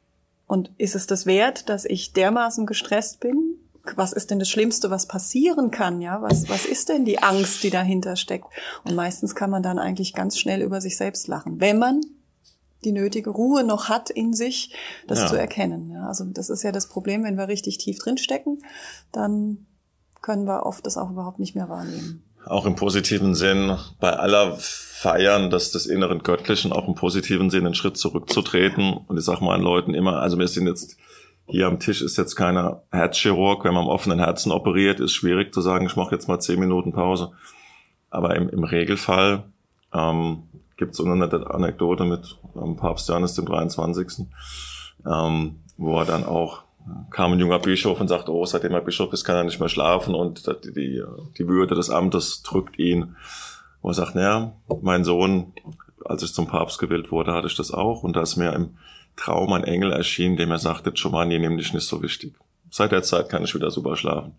[0.46, 3.51] Und ist es das wert, dass ich dermaßen gestresst bin,
[3.96, 6.00] was ist denn das Schlimmste, was passieren kann?
[6.00, 8.46] Ja, was, was ist denn die Angst, die dahinter steckt?
[8.84, 12.00] Und meistens kann man dann eigentlich ganz schnell über sich selbst lachen, wenn man
[12.84, 14.74] die nötige Ruhe noch hat in sich,
[15.06, 15.26] das ja.
[15.28, 15.90] zu erkennen.
[15.90, 18.58] Ja, also das ist ja das Problem, wenn wir richtig tief drin stecken,
[19.12, 19.66] dann
[20.20, 22.24] können wir oft das auch überhaupt nicht mehr wahrnehmen.
[22.44, 27.66] Auch im positiven Sinn, bei aller feiern, dass des inneren Göttlichen auch im positiven Sinne
[27.66, 28.94] einen Schritt zurückzutreten.
[29.06, 30.96] Und ich sage meinen Leuten immer, also wir sind jetzt
[31.52, 35.52] hier am Tisch ist jetzt keiner Herzchirurg, wenn man am offenen Herzen operiert, ist schwierig
[35.52, 37.32] zu sagen, ich mache jetzt mal zehn Minuten Pause.
[38.08, 39.44] Aber im, im Regelfall
[39.92, 40.44] ähm,
[40.78, 44.26] gibt es so eine Anekdote mit ähm, Papst Johannes dem 23.,
[45.06, 46.62] ähm, wo er dann auch
[47.10, 49.68] kam ein junger Bischof und sagte, oh, seitdem er Bischof ist, kann er nicht mehr
[49.68, 51.02] schlafen und die, die,
[51.36, 53.14] die Würde des Amtes drückt ihn.
[53.82, 55.52] Wo er sagt, naja, mein Sohn,
[56.02, 58.78] als ich zum Papst gewählt wurde, hatte ich das auch und da ist mir im
[59.16, 62.34] Traum ein Engel erschienen, dem er sagte, Giovanni, nimm dich nicht so wichtig.
[62.70, 64.34] Seit der Zeit kann ich wieder super schlafen.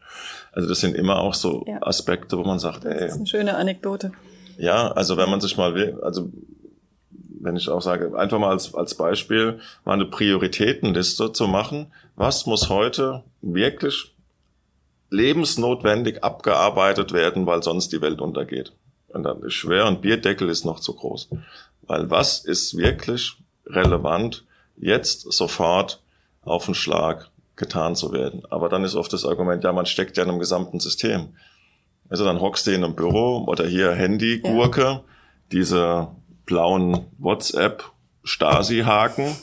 [0.51, 1.81] Also das sind immer auch so ja.
[1.83, 2.99] Aspekte, wo man sagt, ey.
[2.99, 4.11] Das ist eine schöne Anekdote.
[4.57, 6.31] Ja, also wenn man sich mal will, also
[7.43, 11.91] wenn ich auch sage, einfach mal als, als Beispiel mal eine Prioritätenliste zu machen.
[12.15, 14.13] Was muss heute wirklich
[15.09, 18.73] lebensnotwendig abgearbeitet werden, weil sonst die Welt untergeht?
[19.09, 21.29] Und dann ist schwer und Bierdeckel ist noch zu groß.
[21.83, 23.35] Weil was ist wirklich
[23.67, 24.45] relevant,
[24.77, 26.01] jetzt sofort
[26.41, 28.43] auf den Schlag getan zu werden?
[28.49, 31.35] Aber dann ist oft das Argument, ja, man steckt ja in einem gesamten System.
[32.09, 35.03] Also dann hockst du in einem Büro oder hier Handy-Gurke, ja.
[35.51, 36.09] diese
[36.45, 39.35] blauen WhatsApp-Stasi-Haken,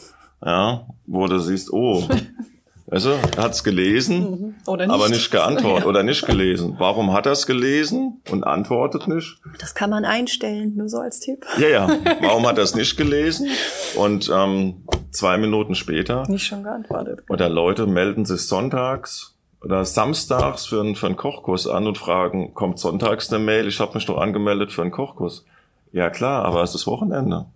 [0.45, 2.07] ja, wo du siehst, oh,
[2.91, 4.77] also, er hat's gelesen, mhm.
[4.77, 4.91] nicht.
[4.91, 5.89] aber nicht geantwortet ja.
[5.89, 6.75] oder nicht gelesen.
[6.79, 9.39] Warum hat er es gelesen und antwortet nicht?
[9.59, 11.47] Das kann man einstellen, nur so als Tipp.
[11.59, 11.89] Ja, ja.
[12.21, 13.49] Warum hat er es nicht gelesen?
[13.97, 16.29] Und ähm, zwei Minuten später.
[16.29, 17.21] Nicht schon geantwortet.
[17.29, 22.55] Oder Leute melden sich sonntags oder samstags für einen, für einen Kochkurs an und fragen,
[22.55, 25.45] kommt sonntags eine Mail, ich habe mich doch angemeldet für einen Kochkurs.
[25.93, 27.47] Ja klar, aber es ist Wochenende.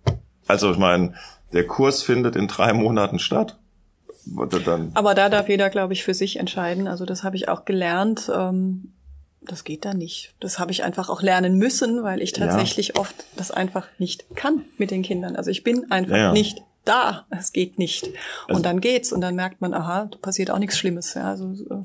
[0.47, 1.13] Also ich meine,
[1.53, 3.57] der Kurs findet in drei Monaten statt.
[4.93, 6.87] Aber da darf jeder, glaube ich, für sich entscheiden.
[6.87, 8.31] Also das habe ich auch gelernt.
[8.33, 8.91] Ähm,
[9.41, 10.33] das geht da nicht.
[10.39, 12.95] Das habe ich einfach auch lernen müssen, weil ich tatsächlich ja.
[12.95, 15.35] oft das einfach nicht kann mit den Kindern.
[15.35, 16.31] Also ich bin einfach ja.
[16.31, 18.05] nicht da, es geht nicht.
[18.47, 21.13] Also, und dann geht's und dann merkt man, aha, passiert auch nichts Schlimmes.
[21.15, 21.83] Ja, also äh,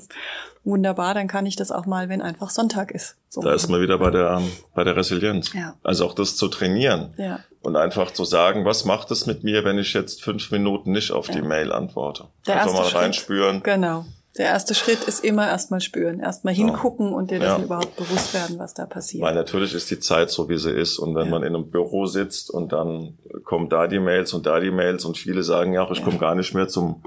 [0.64, 3.16] wunderbar, dann kann ich das auch mal, wenn einfach Sonntag ist.
[3.28, 3.40] So.
[3.40, 4.42] Da ist man wieder bei der
[4.74, 5.52] bei der Resilienz.
[5.52, 5.74] Ja.
[5.82, 7.40] Also auch das zu trainieren ja.
[7.62, 11.12] und einfach zu sagen, was macht es mit mir, wenn ich jetzt fünf Minuten nicht
[11.12, 11.34] auf ja.
[11.34, 12.28] die Mail antworte?
[12.46, 13.62] Der einfach mal reinspüren.
[13.62, 14.04] Genau.
[14.40, 17.64] Der erste Schritt ist immer erstmal spüren, erstmal hingucken und dir dessen ja.
[17.66, 19.22] überhaupt bewusst werden, was da passiert.
[19.22, 20.98] Weil natürlich ist die Zeit so, wie sie ist.
[20.98, 21.31] Und wenn ja.
[21.31, 25.05] man in einem Büro sitzt und dann kommen da die Mails und da die Mails
[25.05, 26.05] und viele sagen ja auch, ich ja.
[26.05, 27.03] komme gar nicht mehr zum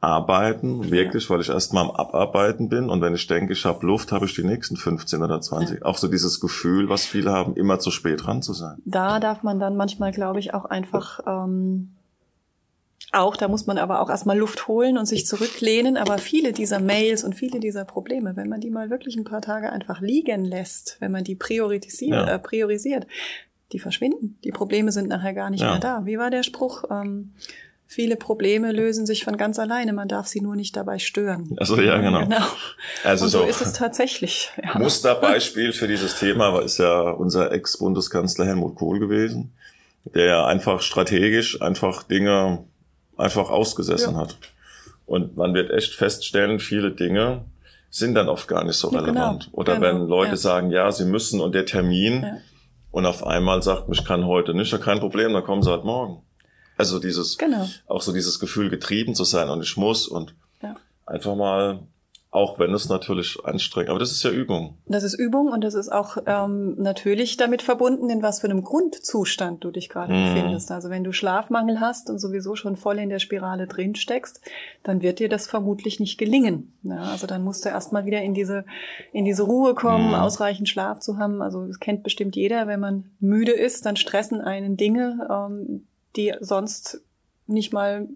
[0.00, 2.90] Arbeiten, wirklich, weil ich erstmal am Abarbeiten bin.
[2.90, 5.84] Und wenn ich denke, ich habe Luft, habe ich die nächsten 15 oder 20.
[5.84, 8.82] Auch so dieses Gefühl, was viele haben, immer zu spät dran zu sein.
[8.84, 11.97] Da darf man dann manchmal, glaube ich, auch einfach ähm,
[13.12, 15.96] auch, da muss man aber auch erstmal Luft holen und sich zurücklehnen.
[15.96, 19.40] Aber viele dieser Mails und viele dieser Probleme, wenn man die mal wirklich ein paar
[19.40, 22.34] Tage einfach liegen lässt, wenn man die priorisiert, ja.
[22.34, 23.06] äh, priorisiert
[23.72, 24.38] die verschwinden.
[24.44, 25.70] Die Probleme sind nachher gar nicht ja.
[25.70, 26.06] mehr da.
[26.06, 26.84] Wie war der Spruch?
[26.90, 27.32] Ähm,
[27.86, 29.92] viele Probleme lösen sich von ganz alleine.
[29.92, 31.54] Man darf sie nur nicht dabei stören.
[31.58, 32.20] Also ja, genau.
[32.20, 32.44] genau.
[33.04, 34.50] Also und so, so ist es tatsächlich.
[34.62, 34.78] Ja.
[34.78, 39.52] Musterbeispiel für dieses Thema ist ja unser Ex-Bundeskanzler Helmut Kohl gewesen,
[40.14, 42.64] der einfach strategisch einfach Dinge
[43.18, 44.20] einfach ausgesessen ja.
[44.20, 44.36] hat.
[45.06, 47.44] Und man wird echt feststellen, viele Dinge
[47.90, 49.12] sind dann oft gar nicht so ja, genau.
[49.12, 49.44] relevant.
[49.46, 49.56] Genau.
[49.56, 49.86] Oder genau.
[49.86, 50.36] wenn Leute ja.
[50.36, 52.26] sagen, ja, sie müssen und der Termin
[52.90, 55.84] und auf einmal sagt, ich kann heute nicht, ja kein Problem, dann kommen sie halt
[55.84, 56.22] morgen.
[56.76, 57.68] Also dieses, genau.
[57.86, 60.34] auch so dieses Gefühl getrieben zu sein und ich muss und
[61.06, 61.80] einfach mal
[62.30, 64.76] auch wenn es natürlich anstrengend, aber das ist ja Übung.
[64.84, 68.62] Das ist Übung und das ist auch ähm, natürlich damit verbunden, in was für einem
[68.62, 70.34] Grundzustand du dich gerade mhm.
[70.34, 70.70] befindest.
[70.70, 74.42] Also wenn du Schlafmangel hast und sowieso schon voll in der Spirale drin steckst,
[74.82, 76.74] dann wird dir das vermutlich nicht gelingen.
[76.82, 78.66] Ja, also dann musst du erstmal wieder in diese,
[79.12, 80.14] in diese Ruhe kommen, mhm.
[80.14, 81.40] ausreichend Schlaf zu haben.
[81.40, 86.34] Also das kennt bestimmt jeder, wenn man müde ist, dann stressen einen Dinge, ähm, die
[86.40, 87.00] sonst
[87.46, 88.06] nicht mal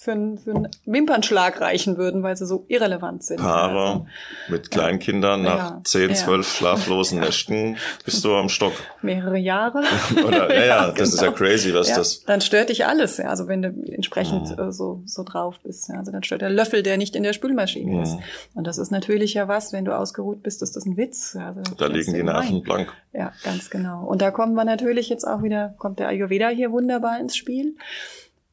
[0.00, 3.40] für, einen, für einen Wimpernschlag reichen würden, weil sie so irrelevant sind.
[3.40, 4.06] Paare also,
[4.48, 6.56] mit Kleinkindern ja, nach zehn, zwölf ja.
[6.56, 8.72] schlaflosen Nächten bist du am Stock.
[9.02, 9.82] Mehrere Jahre.
[10.24, 11.08] Oder, ja, ja, das genau.
[11.08, 11.36] ist ja genau.
[11.36, 12.22] crazy, was das.
[12.24, 14.70] Dann stört dich alles, ja, also wenn du entsprechend mhm.
[14.70, 15.88] so, so drauf bist.
[15.88, 15.96] Ja.
[15.96, 18.02] Also dann stört der Löffel, der nicht in der Spülmaschine mhm.
[18.02, 18.16] ist.
[18.54, 21.36] Und das ist natürlich ja was, wenn du ausgeruht bist, ist das ein Witz.
[21.36, 22.92] Also, da liegen die Nerven blank.
[23.12, 24.04] Ja, ganz genau.
[24.04, 27.74] Und da kommen wir natürlich jetzt auch wieder, kommt der Ayurveda hier wunderbar ins Spiel.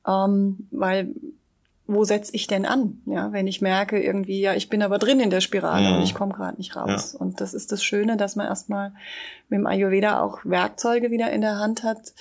[0.07, 1.13] Ähm, weil
[1.87, 3.01] wo setze ich denn an?
[3.05, 5.97] Ja, wenn ich merke irgendwie, ja, ich bin aber drin in der Spirale mhm.
[5.97, 7.13] und ich komme gerade nicht raus.
[7.13, 7.19] Ja.
[7.19, 8.91] Und das ist das Schöne, dass man erstmal
[9.49, 12.13] mit dem Ayurveda auch Werkzeuge wieder in der Hand hat,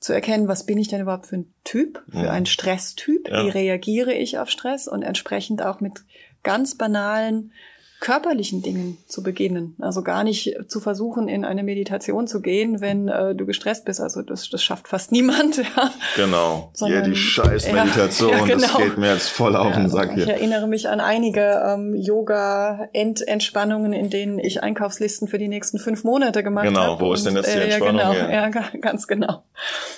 [0.00, 2.28] zu erkennen, was bin ich denn überhaupt für ein Typ, für mhm.
[2.28, 3.44] ein Stresstyp, ja.
[3.44, 6.04] wie reagiere ich auf Stress und entsprechend auch mit
[6.42, 7.52] ganz banalen
[8.00, 9.74] körperlichen Dingen zu beginnen.
[9.80, 14.00] Also gar nicht zu versuchen, in eine Meditation zu gehen, wenn äh, du gestresst bist.
[14.00, 15.56] Also das, das schafft fast niemand.
[15.56, 15.90] Ja.
[16.16, 16.70] Genau.
[16.74, 18.60] Sondern, ja, die scheiß Meditation, ja, genau.
[18.60, 20.24] das geht mir jetzt voll auf den Sack hier.
[20.24, 26.04] Ich erinnere mich an einige ähm, Yoga-Entspannungen, in denen ich Einkaufslisten für die nächsten fünf
[26.04, 26.74] Monate gemacht habe.
[26.74, 28.00] Genau, wo ist denn jetzt die Entspannung?
[28.00, 29.42] Äh, ja, genau, ja, ganz genau.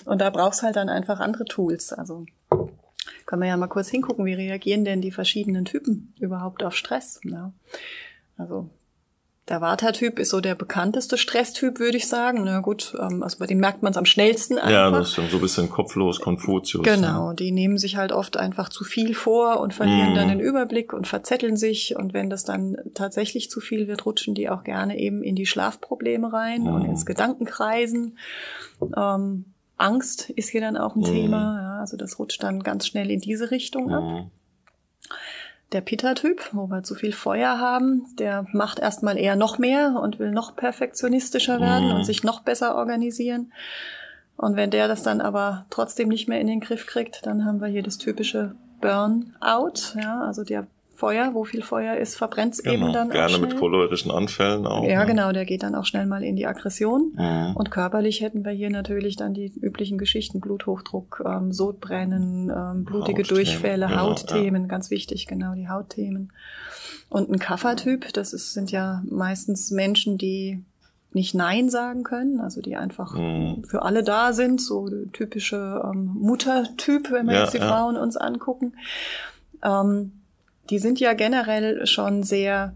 [0.04, 1.92] Und da brauchst halt dann einfach andere Tools.
[1.92, 2.24] Also
[3.28, 7.20] können wir ja mal kurz hingucken, wie reagieren denn die verschiedenen Typen überhaupt auf Stress.
[7.24, 7.52] Ja.
[8.38, 8.70] Also
[9.50, 12.42] der Vata-Typ ist so der bekannteste Stresstyp, würde ich sagen.
[12.44, 14.70] Na gut, ähm, also bei dem merkt man es am schnellsten einfach.
[14.70, 16.82] Ja, das ist dann so ein bisschen kopflos, Konfuzius.
[16.84, 20.14] Genau, die nehmen sich halt oft einfach zu viel vor und verlieren mm.
[20.14, 21.96] dann den Überblick und verzetteln sich.
[21.96, 25.46] Und wenn das dann tatsächlich zu viel wird, rutschen die auch gerne eben in die
[25.46, 26.68] Schlafprobleme rein mm.
[26.68, 28.16] und ins Gedankenkreisen.
[28.96, 31.04] Ähm, Angst ist hier dann auch ein mhm.
[31.04, 31.60] Thema.
[31.62, 34.02] Ja, also das rutscht dann ganz schnell in diese Richtung ab.
[34.02, 34.30] Mhm.
[35.72, 40.18] Der Pitta-Typ, wo wir zu viel Feuer haben, der macht erstmal eher noch mehr und
[40.18, 41.94] will noch perfektionistischer werden mhm.
[41.96, 43.52] und sich noch besser organisieren.
[44.36, 47.60] Und wenn der das dann aber trotzdem nicht mehr in den Griff kriegt, dann haben
[47.60, 49.98] wir hier das typische Burnout.
[50.00, 50.66] Ja, also der
[50.98, 54.66] Feuer, wo viel Feuer ist, verbrennt es genau, eben dann gerne auch mit cholerischen Anfällen
[54.66, 54.82] auch.
[54.82, 55.06] Ja, ne?
[55.06, 57.12] genau, der geht dann auch schnell mal in die Aggression.
[57.14, 57.54] Mhm.
[57.54, 63.22] Und körperlich hätten wir hier natürlich dann die üblichen Geschichten, Bluthochdruck, ähm, Sodbrennen, ähm, blutige
[63.22, 64.68] Hautthemen, Durchfälle, genau, Hautthemen, ja.
[64.68, 66.32] ganz wichtig, genau, die Hautthemen.
[67.08, 70.64] Und ein Kaffertyp, das ist, sind ja meistens Menschen, die
[71.12, 73.62] nicht Nein sagen können, also die einfach mhm.
[73.68, 77.68] für alle da sind, so typische ähm, Muttertyp, wenn wir ja, jetzt die ja.
[77.68, 78.72] Frauen uns angucken.
[79.62, 80.17] Ähm,
[80.70, 82.74] die sind ja generell schon sehr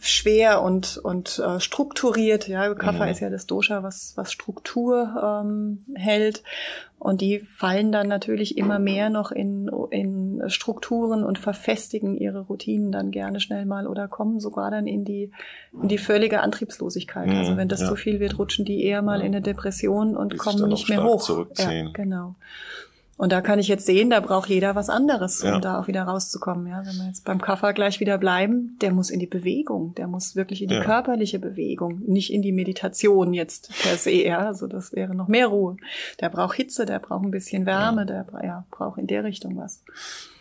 [0.00, 2.48] schwer und und äh, strukturiert.
[2.48, 3.10] Ja, Kapha mhm.
[3.10, 6.42] ist ja das Dosha, was was Struktur ähm, hält,
[6.98, 12.90] und die fallen dann natürlich immer mehr noch in in Strukturen und verfestigen ihre Routinen
[12.90, 15.30] dann gerne schnell mal oder kommen sogar dann in die
[15.80, 17.28] in die völlige Antriebslosigkeit.
[17.28, 17.88] Mhm, also wenn das ja.
[17.88, 19.26] zu viel wird, rutschen die eher mal ja.
[19.26, 21.22] in eine Depression und die kommen nicht mehr hoch.
[21.22, 21.86] Zurückziehen.
[21.86, 22.34] Ja, genau.
[23.22, 25.60] Und da kann ich jetzt sehen, da braucht jeder was anderes, um ja.
[25.60, 26.66] da auch wieder rauszukommen.
[26.66, 30.08] Ja, wenn wir jetzt beim Kaffer gleich wieder bleiben, der muss in die Bewegung, der
[30.08, 30.82] muss wirklich in die ja.
[30.82, 34.10] körperliche Bewegung, nicht in die Meditation jetzt per se.
[34.10, 35.76] Ja, also das wäre noch mehr Ruhe.
[36.20, 38.06] Der braucht Hitze, der braucht ein bisschen Wärme, ja.
[38.06, 39.84] der ja, braucht in der Richtung was.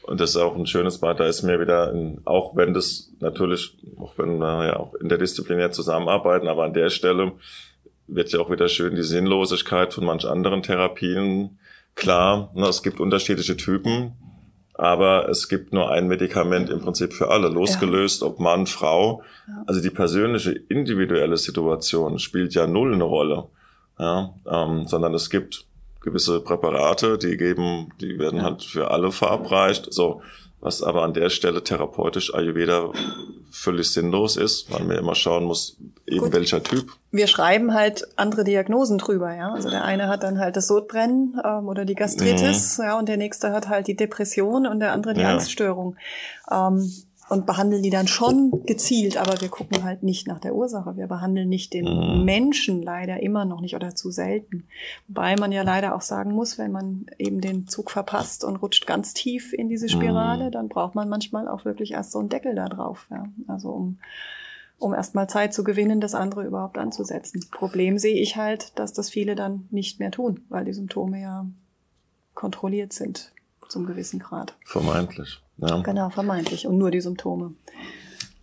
[0.02, 3.12] Und das ist auch ein schönes Part, da ist mir wieder, ein, auch wenn das
[3.20, 7.34] natürlich, auch wenn wir ja auch interdisziplinär zusammenarbeiten, aber an der Stelle
[8.08, 11.60] wird ja auch wieder schön die Sinnlosigkeit von manch anderen Therapien
[11.96, 14.14] Klar, ne, es gibt unterschiedliche Typen,
[14.74, 18.28] aber es gibt nur ein Medikament im Prinzip für alle, losgelöst, ja.
[18.28, 19.24] ob Mann, Frau.
[19.48, 19.64] Ja.
[19.68, 23.50] Also die persönliche, individuelle Situation spielt ja null eine Rolle,
[24.00, 25.66] ja, ähm, sondern es gibt
[26.00, 29.94] gewisse Präparate, die geben, die werden halt für alle verabreicht.
[29.94, 30.22] So,
[30.62, 32.92] was aber an der Stelle therapeutisch Ayurveda
[33.50, 36.34] völlig sinnlos ist, weil man immer schauen muss, eben Gut.
[36.34, 36.92] welcher Typ.
[37.12, 39.52] Wir schreiben halt andere Diagnosen drüber, ja.
[39.52, 42.84] Also der eine hat dann halt das Sodbrennen ähm, oder die Gastritis, mhm.
[42.84, 45.32] ja, und der nächste hat halt die Depression und der andere die ja.
[45.32, 45.98] Angststörung.
[46.50, 46.92] Ähm,
[47.32, 50.98] und behandeln die dann schon gezielt, aber wir gucken halt nicht nach der Ursache.
[50.98, 52.26] Wir behandeln nicht den mhm.
[52.26, 54.66] Menschen leider immer noch nicht oder zu selten.
[55.08, 58.86] Wobei man ja leider auch sagen muss, wenn man eben den Zug verpasst und rutscht
[58.86, 60.52] ganz tief in diese Spirale, mhm.
[60.52, 63.08] dann braucht man manchmal auch wirklich erst so einen Deckel da drauf.
[63.10, 63.30] Ja.
[63.48, 63.98] Also um
[64.78, 67.46] um erstmal Zeit zu gewinnen, das andere überhaupt anzusetzen.
[67.52, 71.46] Problem sehe ich halt, dass das viele dann nicht mehr tun, weil die Symptome ja
[72.34, 73.32] kontrolliert sind
[73.70, 74.56] zum gewissen Grad.
[74.66, 75.40] Vermeintlich.
[75.62, 75.82] Ja.
[75.82, 76.68] Genau, vermeintlich.
[76.68, 77.54] Und nur die Symptome.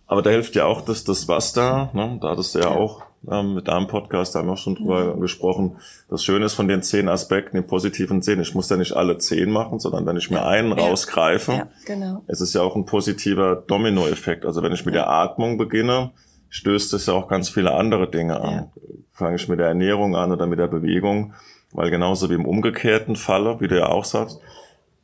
[0.07, 2.17] Aber da hilft ja auch das, das Vasta, ne?
[2.19, 2.75] da hattest du ja, ja.
[2.75, 5.21] auch ähm, mit deinem Podcast, da haben wir auch schon drüber mhm.
[5.21, 5.77] gesprochen.
[6.09, 9.17] Das Schöne ist von den zehn Aspekten im positiven Sinn, ich muss ja nicht alle
[9.19, 10.83] zehn machen, sondern wenn ich mir einen ja.
[10.83, 12.23] rausgreife, ja, genau.
[12.27, 14.45] es ist ja auch ein positiver Dominoeffekt.
[14.45, 16.11] Also wenn ich mit der Atmung beginne,
[16.49, 18.71] stößt es ja auch ganz viele andere Dinge an.
[19.11, 21.33] Fange ich mit der Ernährung an oder mit der Bewegung,
[21.71, 24.39] weil genauso wie im umgekehrten Falle, wie du ja auch sagst,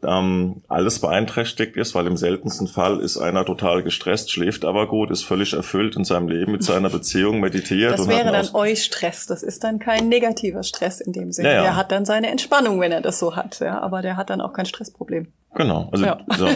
[0.07, 5.11] ähm, alles beeinträchtigt ist, weil im seltensten Fall ist einer total gestresst, schläft aber gut,
[5.11, 7.97] ist völlig erfüllt in seinem Leben mit seiner Beziehung, meditiert.
[7.97, 9.25] Das wäre dann euch Stress.
[9.25, 11.49] Das ist dann kein negativer Stress in dem Sinne.
[11.49, 11.61] Ja, ja.
[11.61, 13.59] Der hat dann seine Entspannung, wenn er das so hat.
[13.59, 15.27] Ja, aber der hat dann auch kein Stressproblem.
[15.55, 15.89] Genau.
[15.91, 16.17] Also, ja.
[16.37, 16.47] so.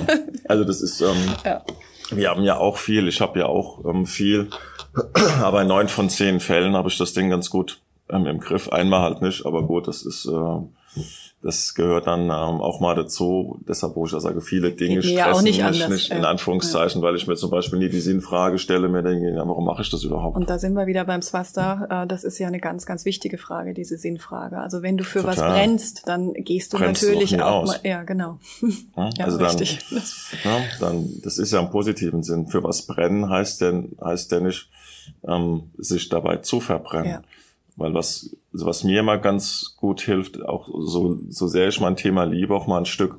[0.48, 1.02] also das ist.
[1.02, 1.64] Ähm, ja.
[2.12, 3.08] Wir haben ja auch viel.
[3.08, 4.50] Ich habe ja auch ähm, viel,
[5.42, 8.70] aber in neun von zehn Fällen habe ich das Ding ganz gut ähm, im Griff.
[8.70, 10.26] Einmal halt nicht, aber gut, das ist.
[10.26, 11.02] Äh,
[11.42, 13.60] das gehört dann ähm, auch mal dazu.
[13.66, 16.26] Deshalb, wo ich ja sage, viele Dinge stressen ja, auch nicht mich anders, nicht, in
[16.26, 17.08] Anführungszeichen, ja.
[17.08, 19.90] weil ich mir zum Beispiel nie die Sinnfrage stelle, mir denke, ja, warum mache ich
[19.90, 20.36] das überhaupt?
[20.36, 22.04] Und da sind wir wieder beim Swasta.
[22.04, 24.60] Äh, das ist ja eine ganz, ganz wichtige Frage, diese Sinnfrage.
[24.60, 25.38] Also wenn du für Total.
[25.38, 28.40] was brennst, dann gehst du Brennst natürlich du auch, auch mal, ja, genau.
[28.98, 32.48] Ja, also dann, ja, dann, das ist ja im positiven Sinn.
[32.48, 34.70] Für was brennen heißt denn, heißt denn nicht,
[35.26, 37.24] ähm, sich dabei zu verbrennen.
[37.80, 41.96] Weil was, also was mir immer ganz gut hilft, auch so, so sehr ich mein
[41.96, 43.18] Thema liebe, auch mal ein Stück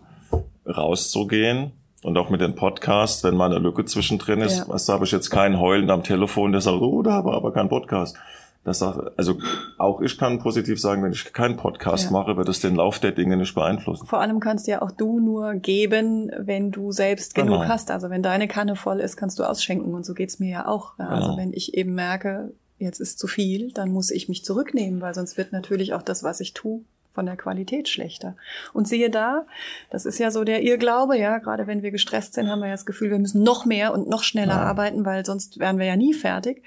[0.66, 1.72] rauszugehen.
[2.02, 4.64] Und auch mit den Podcasts, wenn mal eine Lücke zwischendrin ist, ja.
[4.68, 7.52] was da habe ich jetzt keinen Heulen am Telefon, der sagt, oh, da habe aber
[7.52, 8.16] keinen Podcast.
[8.64, 9.36] Das sagt, also
[9.78, 12.10] auch ich kann positiv sagen, wenn ich keinen Podcast ja.
[12.10, 14.06] mache, wird es den Lauf der Dinge nicht beeinflussen.
[14.06, 17.52] Vor allem kannst ja auch du nur geben, wenn du selbst genau.
[17.52, 17.90] genug hast.
[17.90, 19.94] Also wenn deine Kanne voll ist, kannst du ausschenken.
[19.94, 20.92] Und so geht's mir ja auch.
[20.98, 21.26] Also genau.
[21.26, 25.14] Also wenn ich eben merke, jetzt ist zu viel, dann muss ich mich zurücknehmen, weil
[25.14, 28.36] sonst wird natürlich auch das, was ich tue, von der Qualität schlechter.
[28.72, 29.46] Und siehe da,
[29.90, 32.74] das ist ja so der Irrglaube, ja, gerade wenn wir gestresst sind, haben wir ja
[32.74, 34.62] das Gefühl, wir müssen noch mehr und noch schneller ja.
[34.62, 36.62] arbeiten, weil sonst wären wir ja nie fertig.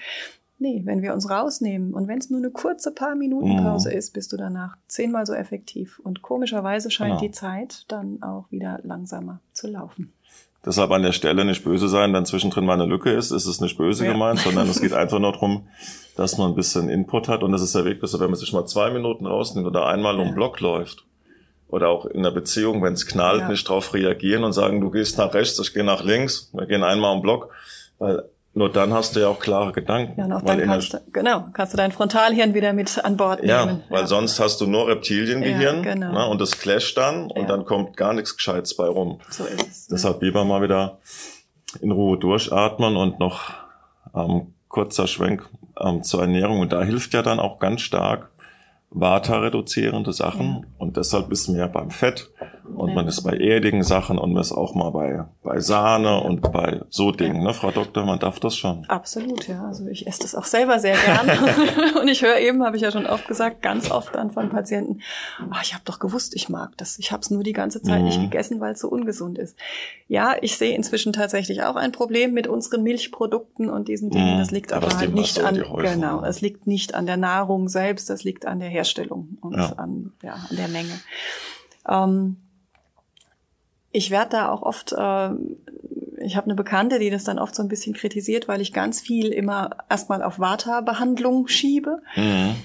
[0.64, 3.64] Nee, wenn wir uns rausnehmen und wenn es nur eine kurze paar Minuten mhm.
[3.64, 3.98] Pause mhm.
[3.98, 5.98] ist, bist du danach zehnmal so effektiv.
[5.98, 7.20] Und komischerweise scheint genau.
[7.20, 10.14] die Zeit dann auch wieder langsamer zu laufen.
[10.64, 13.60] Deshalb an der Stelle nicht böse sein, wenn zwischendrin mal eine Lücke ist, ist es
[13.60, 14.12] nicht böse ja.
[14.12, 15.68] gemeint, sondern es geht einfach nur darum,
[16.16, 17.42] dass man ein bisschen Input hat.
[17.42, 20.16] Und das ist der Weg, dass wenn man sich mal zwei Minuten rausnimmt oder einmal
[20.16, 20.22] ja.
[20.22, 21.04] um Block läuft,
[21.68, 23.48] oder auch in der Beziehung, wenn es knallt, ja.
[23.48, 26.84] nicht drauf reagieren und sagen, du gehst nach rechts, ich gehe nach links, wir gehen
[26.84, 27.50] einmal um Block,
[27.98, 28.22] weil
[28.56, 30.14] nur dann hast du ja auch klare Gedanken.
[30.18, 33.42] Ja, und auch dann kannst du, genau, kannst du dein Frontalhirn wieder mit an Bord
[33.42, 33.48] nehmen.
[33.48, 34.06] Ja, weil ja.
[34.06, 36.12] sonst hast du nur Reptiliengehirn ja, genau.
[36.12, 37.46] ne, und das clasht dann und ja.
[37.46, 39.20] dann kommt gar nichts Gescheites bei rum.
[39.28, 39.86] So ist es.
[39.88, 40.98] Deshalb lieber mal wieder
[41.80, 43.50] in Ruhe durchatmen und noch
[44.14, 45.48] ähm, kurzer Schwenk
[45.80, 46.60] ähm, zur Ernährung.
[46.60, 48.30] Und da hilft ja dann auch ganz stark
[48.90, 52.30] Vata-reduzierende Sachen und deshalb ist mehr beim Fett
[52.74, 52.94] und ja.
[52.94, 56.80] man ist bei erdigen Sachen und man ist auch mal bei, bei Sahne und bei
[56.88, 58.84] so Dingen, ne, Frau Doktor, man darf das schon.
[58.86, 59.64] Absolut, ja.
[59.64, 61.38] Also ich esse das auch selber sehr gerne
[62.00, 65.00] und ich höre eben, habe ich ja schon oft gesagt, ganz oft dann von Patienten,
[65.50, 66.98] ach, ich habe doch gewusst, ich mag das.
[66.98, 68.06] Ich habe es nur die ganze Zeit mhm.
[68.06, 69.56] nicht gegessen, weil es so ungesund ist.
[70.08, 74.34] Ja, ich sehe inzwischen tatsächlich auch ein Problem mit unseren Milchprodukten und diesen Dingen.
[74.34, 74.38] Mhm.
[74.38, 78.08] Das liegt aber, aber halt nicht an, genau, es liegt nicht an der Nahrung selbst,
[78.08, 79.72] das liegt an der Herstellung Herstellung und ja.
[79.76, 81.00] An, ja, an der Menge.
[81.88, 82.36] Ähm,
[83.94, 85.30] ich werde da auch oft, äh,
[86.18, 89.00] ich habe eine Bekannte, die das dann oft so ein bisschen kritisiert, weil ich ganz
[89.00, 92.02] viel immer erstmal auf Vata-Behandlung schiebe.
[92.16, 92.56] Mhm.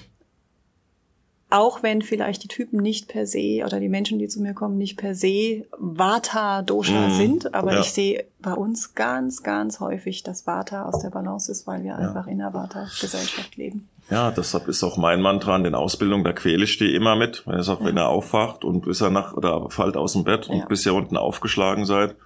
[1.48, 4.76] Auch wenn vielleicht die Typen nicht per se oder die Menschen, die zu mir kommen,
[4.76, 7.16] nicht per se Vata-Dosha mhm.
[7.16, 7.80] sind, aber ja.
[7.80, 11.92] ich sehe bei uns ganz, ganz häufig, dass Vata aus der Balance ist, weil wir
[11.92, 11.96] ja.
[11.96, 13.88] einfach in einer Vata-Gesellschaft leben.
[14.10, 17.46] Ja, deshalb ist auch mein Mantra in den Ausbildungen, da quäle ich die immer mit.
[17.46, 17.86] Wenn er sagt, ja.
[17.86, 20.64] wenn er aufwacht und bis er nach oder fällt aus dem Bett und ja.
[20.66, 22.16] bis ihr unten aufgeschlagen seid,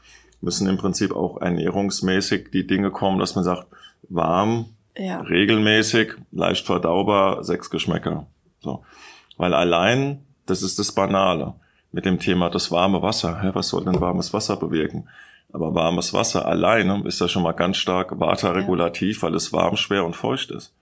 [0.41, 3.67] müssen im Prinzip auch ernährungsmäßig die Dinge kommen, dass man sagt,
[4.09, 4.67] warm,
[4.97, 5.21] ja.
[5.21, 8.27] regelmäßig, leicht verdaubar, sechs Geschmäcker.
[8.61, 8.83] So.
[9.37, 11.55] Weil allein, das ist das Banale
[11.93, 13.43] mit dem Thema das warme Wasser.
[13.43, 15.09] Hä, was soll denn warmes Wasser bewirken?
[15.53, 20.05] Aber warmes Wasser alleine ist ja schon mal ganz stark vata-regulativ, weil es warm, schwer
[20.05, 20.73] und feucht ist.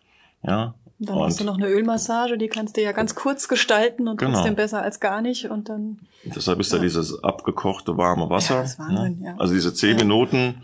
[0.42, 0.74] Ja,
[1.04, 4.18] dann und hast du noch eine Ölmassage, die kannst du ja ganz kurz gestalten und
[4.18, 4.34] genau.
[4.34, 5.50] trotzdem besser als gar nicht.
[5.50, 5.98] Und dann.
[6.24, 8.54] Deshalb ist ja, ja dieses abgekochte warme Wasser.
[8.54, 9.26] Ja, das ist Wahnsinn, ne?
[9.26, 9.34] ja.
[9.36, 10.04] Also diese zehn ja.
[10.04, 10.62] Minuten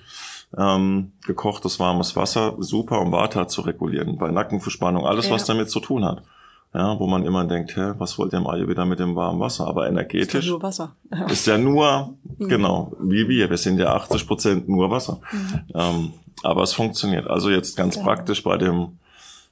[0.56, 4.16] ähm, gekochtes warmes Wasser, super, um Vata zu regulieren.
[4.16, 5.32] Bei Nackenverspannung, alles, ja.
[5.32, 6.22] was damit zu tun hat.
[6.72, 9.66] Ja, wo man immer denkt, hä, was wollt ihr im Ayurveda mit dem warmen Wasser?
[9.66, 10.40] Aber energetisch.
[10.40, 10.94] Ist ja nur Wasser.
[11.28, 12.48] ist ja nur, mhm.
[12.48, 13.50] genau, wie wir.
[13.50, 15.18] Wir sind ja 80 Prozent nur Wasser.
[15.32, 15.60] Mhm.
[15.74, 16.12] Ähm,
[16.44, 17.26] aber es funktioniert.
[17.26, 18.06] Also jetzt ganz genau.
[18.06, 18.98] praktisch bei dem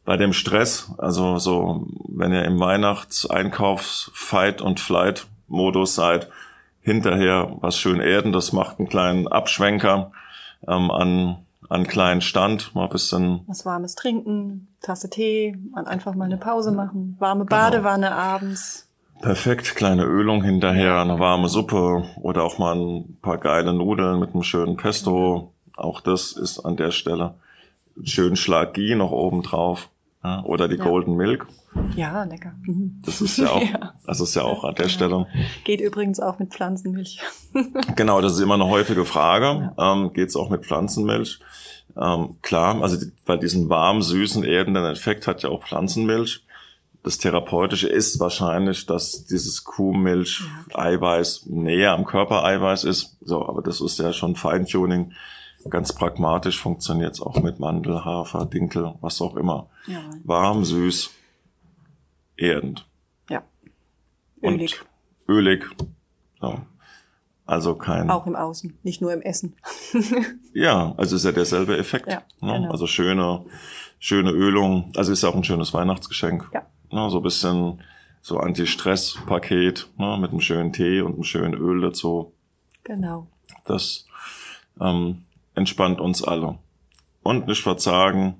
[0.06, 6.30] bei dem Stress, also so, wenn ihr im Weihnachtseinkaufs Fight und Flight Modus seid,
[6.80, 10.12] hinterher was schön erden, das macht einen kleinen Abschwenker
[10.66, 11.38] ähm, an
[11.68, 16.70] an kleinen Stand, mal ein bisschen was warmes trinken, Tasse Tee, einfach mal eine Pause
[16.70, 17.60] machen, warme genau.
[17.60, 18.16] Badewanne genau.
[18.16, 18.88] abends.
[19.20, 24.32] Perfekt, kleine Ölung hinterher, eine warme Suppe oder auch mal ein paar geile Nudeln mit
[24.32, 25.52] einem schönen Pesto.
[25.76, 27.34] Auch das ist an der Stelle
[28.04, 29.88] schön Schlag Ghee noch oben drauf.
[30.26, 30.84] Ja, oder die ja.
[30.84, 31.46] Golden Milk.
[31.94, 32.52] Ja, lecker.
[32.66, 33.00] Mhm.
[33.04, 33.94] Das ist ja auch, ja.
[34.04, 35.28] das ist ja auch an der Stelle.
[35.62, 37.20] Geht übrigens auch mit Pflanzenmilch.
[37.96, 39.72] genau, das ist immer eine häufige Frage.
[39.78, 39.92] Ja.
[39.92, 41.38] Ähm, Geht es auch mit Pflanzenmilch?
[41.96, 46.44] Ähm, klar, also die, bei diesem warm, süßen, erdenden Effekt hat ja auch Pflanzenmilch.
[47.04, 53.16] Das Therapeutische ist wahrscheinlich, dass dieses Kuhmilch-Eiweiß näher am Körpereiweiß ist.
[53.20, 55.12] So, aber das ist ja schon Feintuning
[55.68, 59.68] ganz pragmatisch funktioniert es auch mit Mandel, Hafer, Dinkel, was auch immer.
[59.86, 60.00] Ja.
[60.24, 61.10] Warm, süß,
[62.36, 62.86] erdend.
[63.28, 63.42] Ja.
[64.42, 64.80] Ölig.
[65.28, 65.64] ölig.
[66.40, 66.60] So.
[67.46, 68.10] Also kein.
[68.10, 69.54] Auch im Außen, nicht nur im Essen.
[70.52, 72.08] ja, also ist ja derselbe Effekt.
[72.08, 72.54] Ja, ne?
[72.54, 72.70] genau.
[72.72, 73.44] Also schöne,
[74.00, 74.90] schöne Ölung.
[74.96, 76.50] Also ist ja auch ein schönes Weihnachtsgeschenk.
[76.52, 76.66] Ja.
[76.90, 77.08] Ne?
[77.08, 77.82] So ein bisschen
[78.20, 80.18] so Anti-Stress-Paket ne?
[80.20, 82.32] mit einem schönen Tee und einem schönen Öl dazu.
[82.82, 83.28] Genau.
[83.64, 84.06] Das
[84.80, 85.22] ähm,
[85.56, 86.58] entspannt uns alle.
[87.22, 88.36] Und nicht verzagen,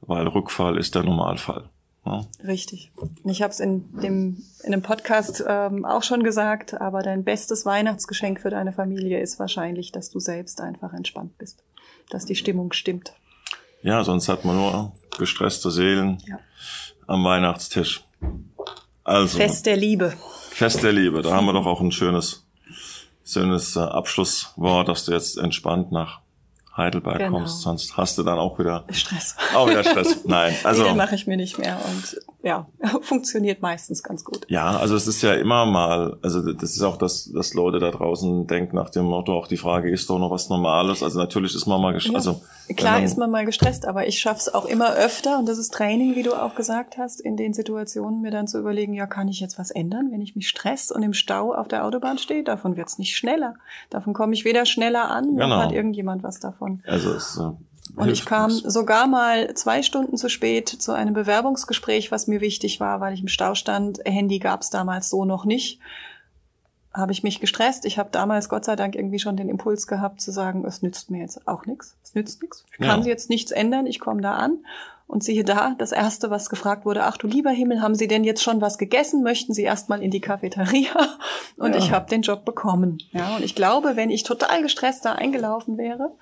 [0.00, 1.68] weil Rückfall ist der Normalfall.
[2.04, 2.26] Ja.
[2.44, 2.90] Richtig.
[3.24, 7.66] Ich habe es in dem in dem Podcast ähm, auch schon gesagt, aber dein bestes
[7.66, 11.62] Weihnachtsgeschenk für deine Familie ist wahrscheinlich, dass du selbst einfach entspannt bist,
[12.08, 13.12] dass die Stimmung stimmt.
[13.82, 16.38] Ja, sonst hat man nur gestresste Seelen ja.
[17.06, 18.04] am Weihnachtstisch.
[19.04, 20.14] Also Fest der Liebe.
[20.50, 21.20] Fest der Liebe.
[21.22, 22.46] Da haben wir doch auch ein schönes
[23.24, 26.20] schönes äh, Abschlusswort, dass du jetzt entspannt nach
[26.76, 27.38] Heidelberg genau.
[27.38, 29.36] kommst, sonst hast du dann auch wieder Stress.
[29.54, 30.24] Auch wieder Stress.
[30.24, 32.66] Nein, also nee, mache ich mir nicht mehr und ja,
[33.02, 34.46] funktioniert meistens ganz gut.
[34.48, 37.90] Ja, also es ist ja immer mal, also das ist auch das, dass Leute da
[37.90, 41.02] draußen denken nach dem Motto, auch die Frage ist doch noch was Normales.
[41.02, 42.26] Also natürlich ist man mal gestresst.
[42.26, 42.42] Ja, also
[42.76, 45.72] klar man, ist man mal gestresst, aber ich schaff's auch immer öfter und das ist
[45.74, 49.28] Training, wie du auch gesagt hast, in den Situationen mir dann zu überlegen, ja, kann
[49.28, 52.42] ich jetzt was ändern, wenn ich mich stress und im Stau auf der Autobahn stehe?
[52.42, 53.54] Davon wird's nicht schneller.
[53.90, 55.58] Davon komme ich weder schneller an, noch genau.
[55.58, 56.82] hat irgendjemand was davon.
[56.86, 57.38] Also es
[57.96, 62.80] und ich kam sogar mal zwei Stunden zu spät zu einem Bewerbungsgespräch, was mir wichtig
[62.80, 64.00] war, weil ich im Stau stand.
[64.04, 65.80] Handy gab es damals so noch nicht.
[66.92, 67.84] Habe ich mich gestresst.
[67.84, 71.10] Ich habe damals Gott sei Dank irgendwie schon den Impuls gehabt zu sagen, es nützt
[71.10, 71.96] mir jetzt auch nichts.
[72.02, 72.64] Es nützt nichts.
[72.72, 73.08] Ich kann ja.
[73.08, 73.86] jetzt nichts ändern.
[73.86, 74.58] Ich komme da an
[75.10, 78.22] und siehe da, das erste, was gefragt wurde, ach du lieber Himmel, haben Sie denn
[78.22, 79.24] jetzt schon was gegessen?
[79.24, 80.92] Möchten Sie erstmal in die Cafeteria?
[81.56, 81.78] Und ja.
[81.78, 83.02] ich habe den Job bekommen.
[83.10, 86.12] Ja, und ich glaube, wenn ich total gestresst da eingelaufen wäre,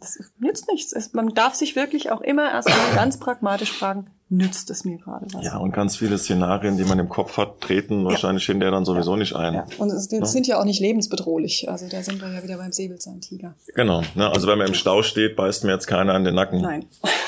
[0.00, 1.12] das nützt nichts.
[1.12, 5.44] man darf sich wirklich auch immer erstmal ganz pragmatisch fragen, nützt es mir gerade was?
[5.44, 8.10] Ja, und ganz viele Szenarien, die man im Kopf hat, treten ja.
[8.10, 9.18] wahrscheinlich hinterher dann sowieso ja.
[9.18, 9.54] nicht ein.
[9.54, 9.66] Ja.
[9.78, 11.68] Und es, die sind ja auch nicht lebensbedrohlich.
[11.68, 13.54] Also da sind wir ja wieder beim Säbelzahntiger.
[13.74, 14.02] Genau.
[14.14, 14.30] Ne?
[14.30, 16.60] Also wenn man im Stau steht, beißt mir jetzt keiner an den Nacken.
[16.60, 16.86] Nein.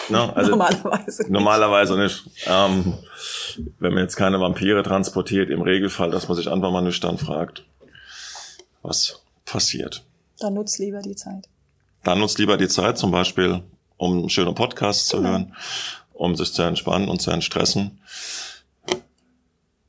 [0.08, 0.32] Ne?
[0.36, 1.30] Also normalerweise nicht.
[1.30, 2.30] Normalerweise nicht.
[2.46, 2.94] Ähm,
[3.78, 7.64] wenn man jetzt keine Vampire transportiert, im Regelfall, dass man sich einfach mal nüchtern fragt,
[8.82, 10.04] was passiert.
[10.38, 11.48] Dann nutzt lieber die Zeit.
[12.06, 13.62] Dann nutzt lieber die Zeit, zum Beispiel,
[13.96, 15.30] um schöne Podcasts zu genau.
[15.30, 15.56] hören,
[16.12, 17.98] um sich zu entspannen und zu entstressen.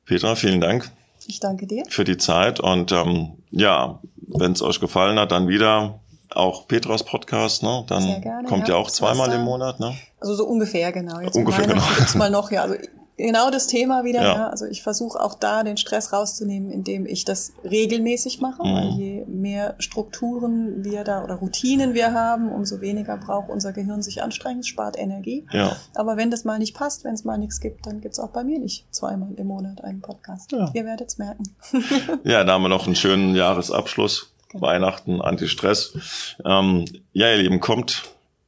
[0.03, 0.89] Petra, vielen Dank.
[1.28, 1.84] Ich danke dir.
[1.89, 2.59] Für die Zeit.
[2.59, 5.99] Und ähm, ja, wenn es euch gefallen hat, dann wieder
[6.34, 7.84] auch Petras Podcast, ne?
[7.88, 9.95] Dann gerne, kommt ja, ja auch zweimal im Monat, ne?
[10.20, 11.20] Also so ungefähr, genau.
[11.20, 11.84] Jetzt ungefähr, genau.
[11.99, 12.63] Jetzt mal noch, ja.
[12.63, 12.78] Also
[13.18, 14.22] genau das Thema wieder.
[14.22, 14.36] Ja.
[14.36, 14.47] ja.
[14.49, 18.74] Also ich versuche auch da den Stress rauszunehmen, indem ich das regelmäßig mache, mhm.
[18.74, 24.01] weil je mehr Strukturen wir da oder Routinen wir haben, umso weniger braucht unser Gehirn
[24.01, 25.45] sich anstrengen, spart Energie.
[25.51, 25.76] Ja.
[25.95, 28.43] Aber wenn das mal nicht passt, wenn es mal nichts gibt, dann gibt's auch bei
[28.43, 30.51] mir nicht zweimal im Monat einen Podcast.
[30.51, 30.72] Ja.
[30.74, 31.43] Ihr werdet's merken.
[32.24, 34.34] ja, da haben wir noch einen schönen Jahresabschluss.
[34.49, 34.65] Genau.
[34.65, 36.36] Weihnachten, Anti-Stress.
[36.45, 38.03] Ähm, ja, ihr Lieben, kommt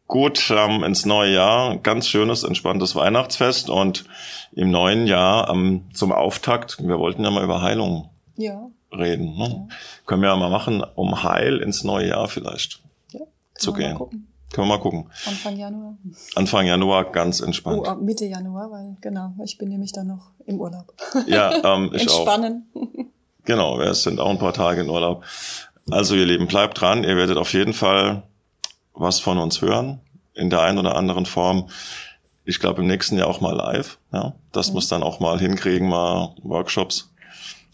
[0.10, 1.78] gut ähm, ins neue Jahr.
[1.78, 4.04] Ganz schönes, entspanntes Weihnachtsfest und
[4.52, 8.70] im neuen Jahr ähm, zum Auftakt, wir wollten ja mal über Heilung ja.
[8.92, 9.38] reden.
[9.38, 9.68] Ne?
[9.70, 9.76] Ja.
[10.06, 12.82] Können wir ja mal machen, um heil ins neue Jahr vielleicht
[13.14, 13.22] ja,
[13.54, 13.98] zu gehen.
[13.98, 15.06] Können wir mal gucken.
[15.28, 15.98] Anfang Januar.
[16.34, 17.88] Anfang Januar ganz entspannt.
[17.88, 20.92] Oh, Mitte Januar, weil genau, ich bin nämlich dann noch im Urlaub.
[21.28, 22.68] Ja, ähm, ich Entspannen.
[22.74, 22.88] auch.
[23.46, 25.24] Genau, wir sind auch ein paar Tage in Urlaub.
[25.92, 27.04] Also ihr Lieben, bleibt dran.
[27.04, 28.24] Ihr werdet auf jeden Fall
[29.00, 30.02] was von uns hören
[30.34, 31.70] in der einen oder anderen Form.
[32.46, 34.00] Ich glaube im nächsten Jahr auch mal live.
[34.12, 34.76] Ja, das mhm.
[34.76, 37.12] muss dann auch mal hinkriegen, mal Workshops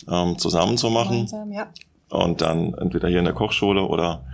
[0.10, 1.30] ähm, zusammen zu machen.
[1.52, 1.68] Ja.
[2.10, 4.26] Und dann entweder hier in der Kochschule oder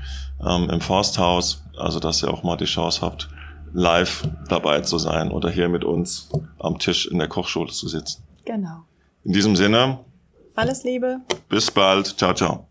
[0.45, 3.29] ähm, im Forsthaus, also dass ihr auch mal die Chance habt,
[3.73, 6.29] live dabei zu sein oder hier mit uns
[6.59, 8.23] am Tisch in der Kochschule zu sitzen.
[8.45, 8.83] Genau.
[9.23, 9.99] In diesem Sinne.
[10.55, 11.21] Alles Liebe.
[11.47, 12.17] Bis bald.
[12.17, 12.70] Ciao, ciao.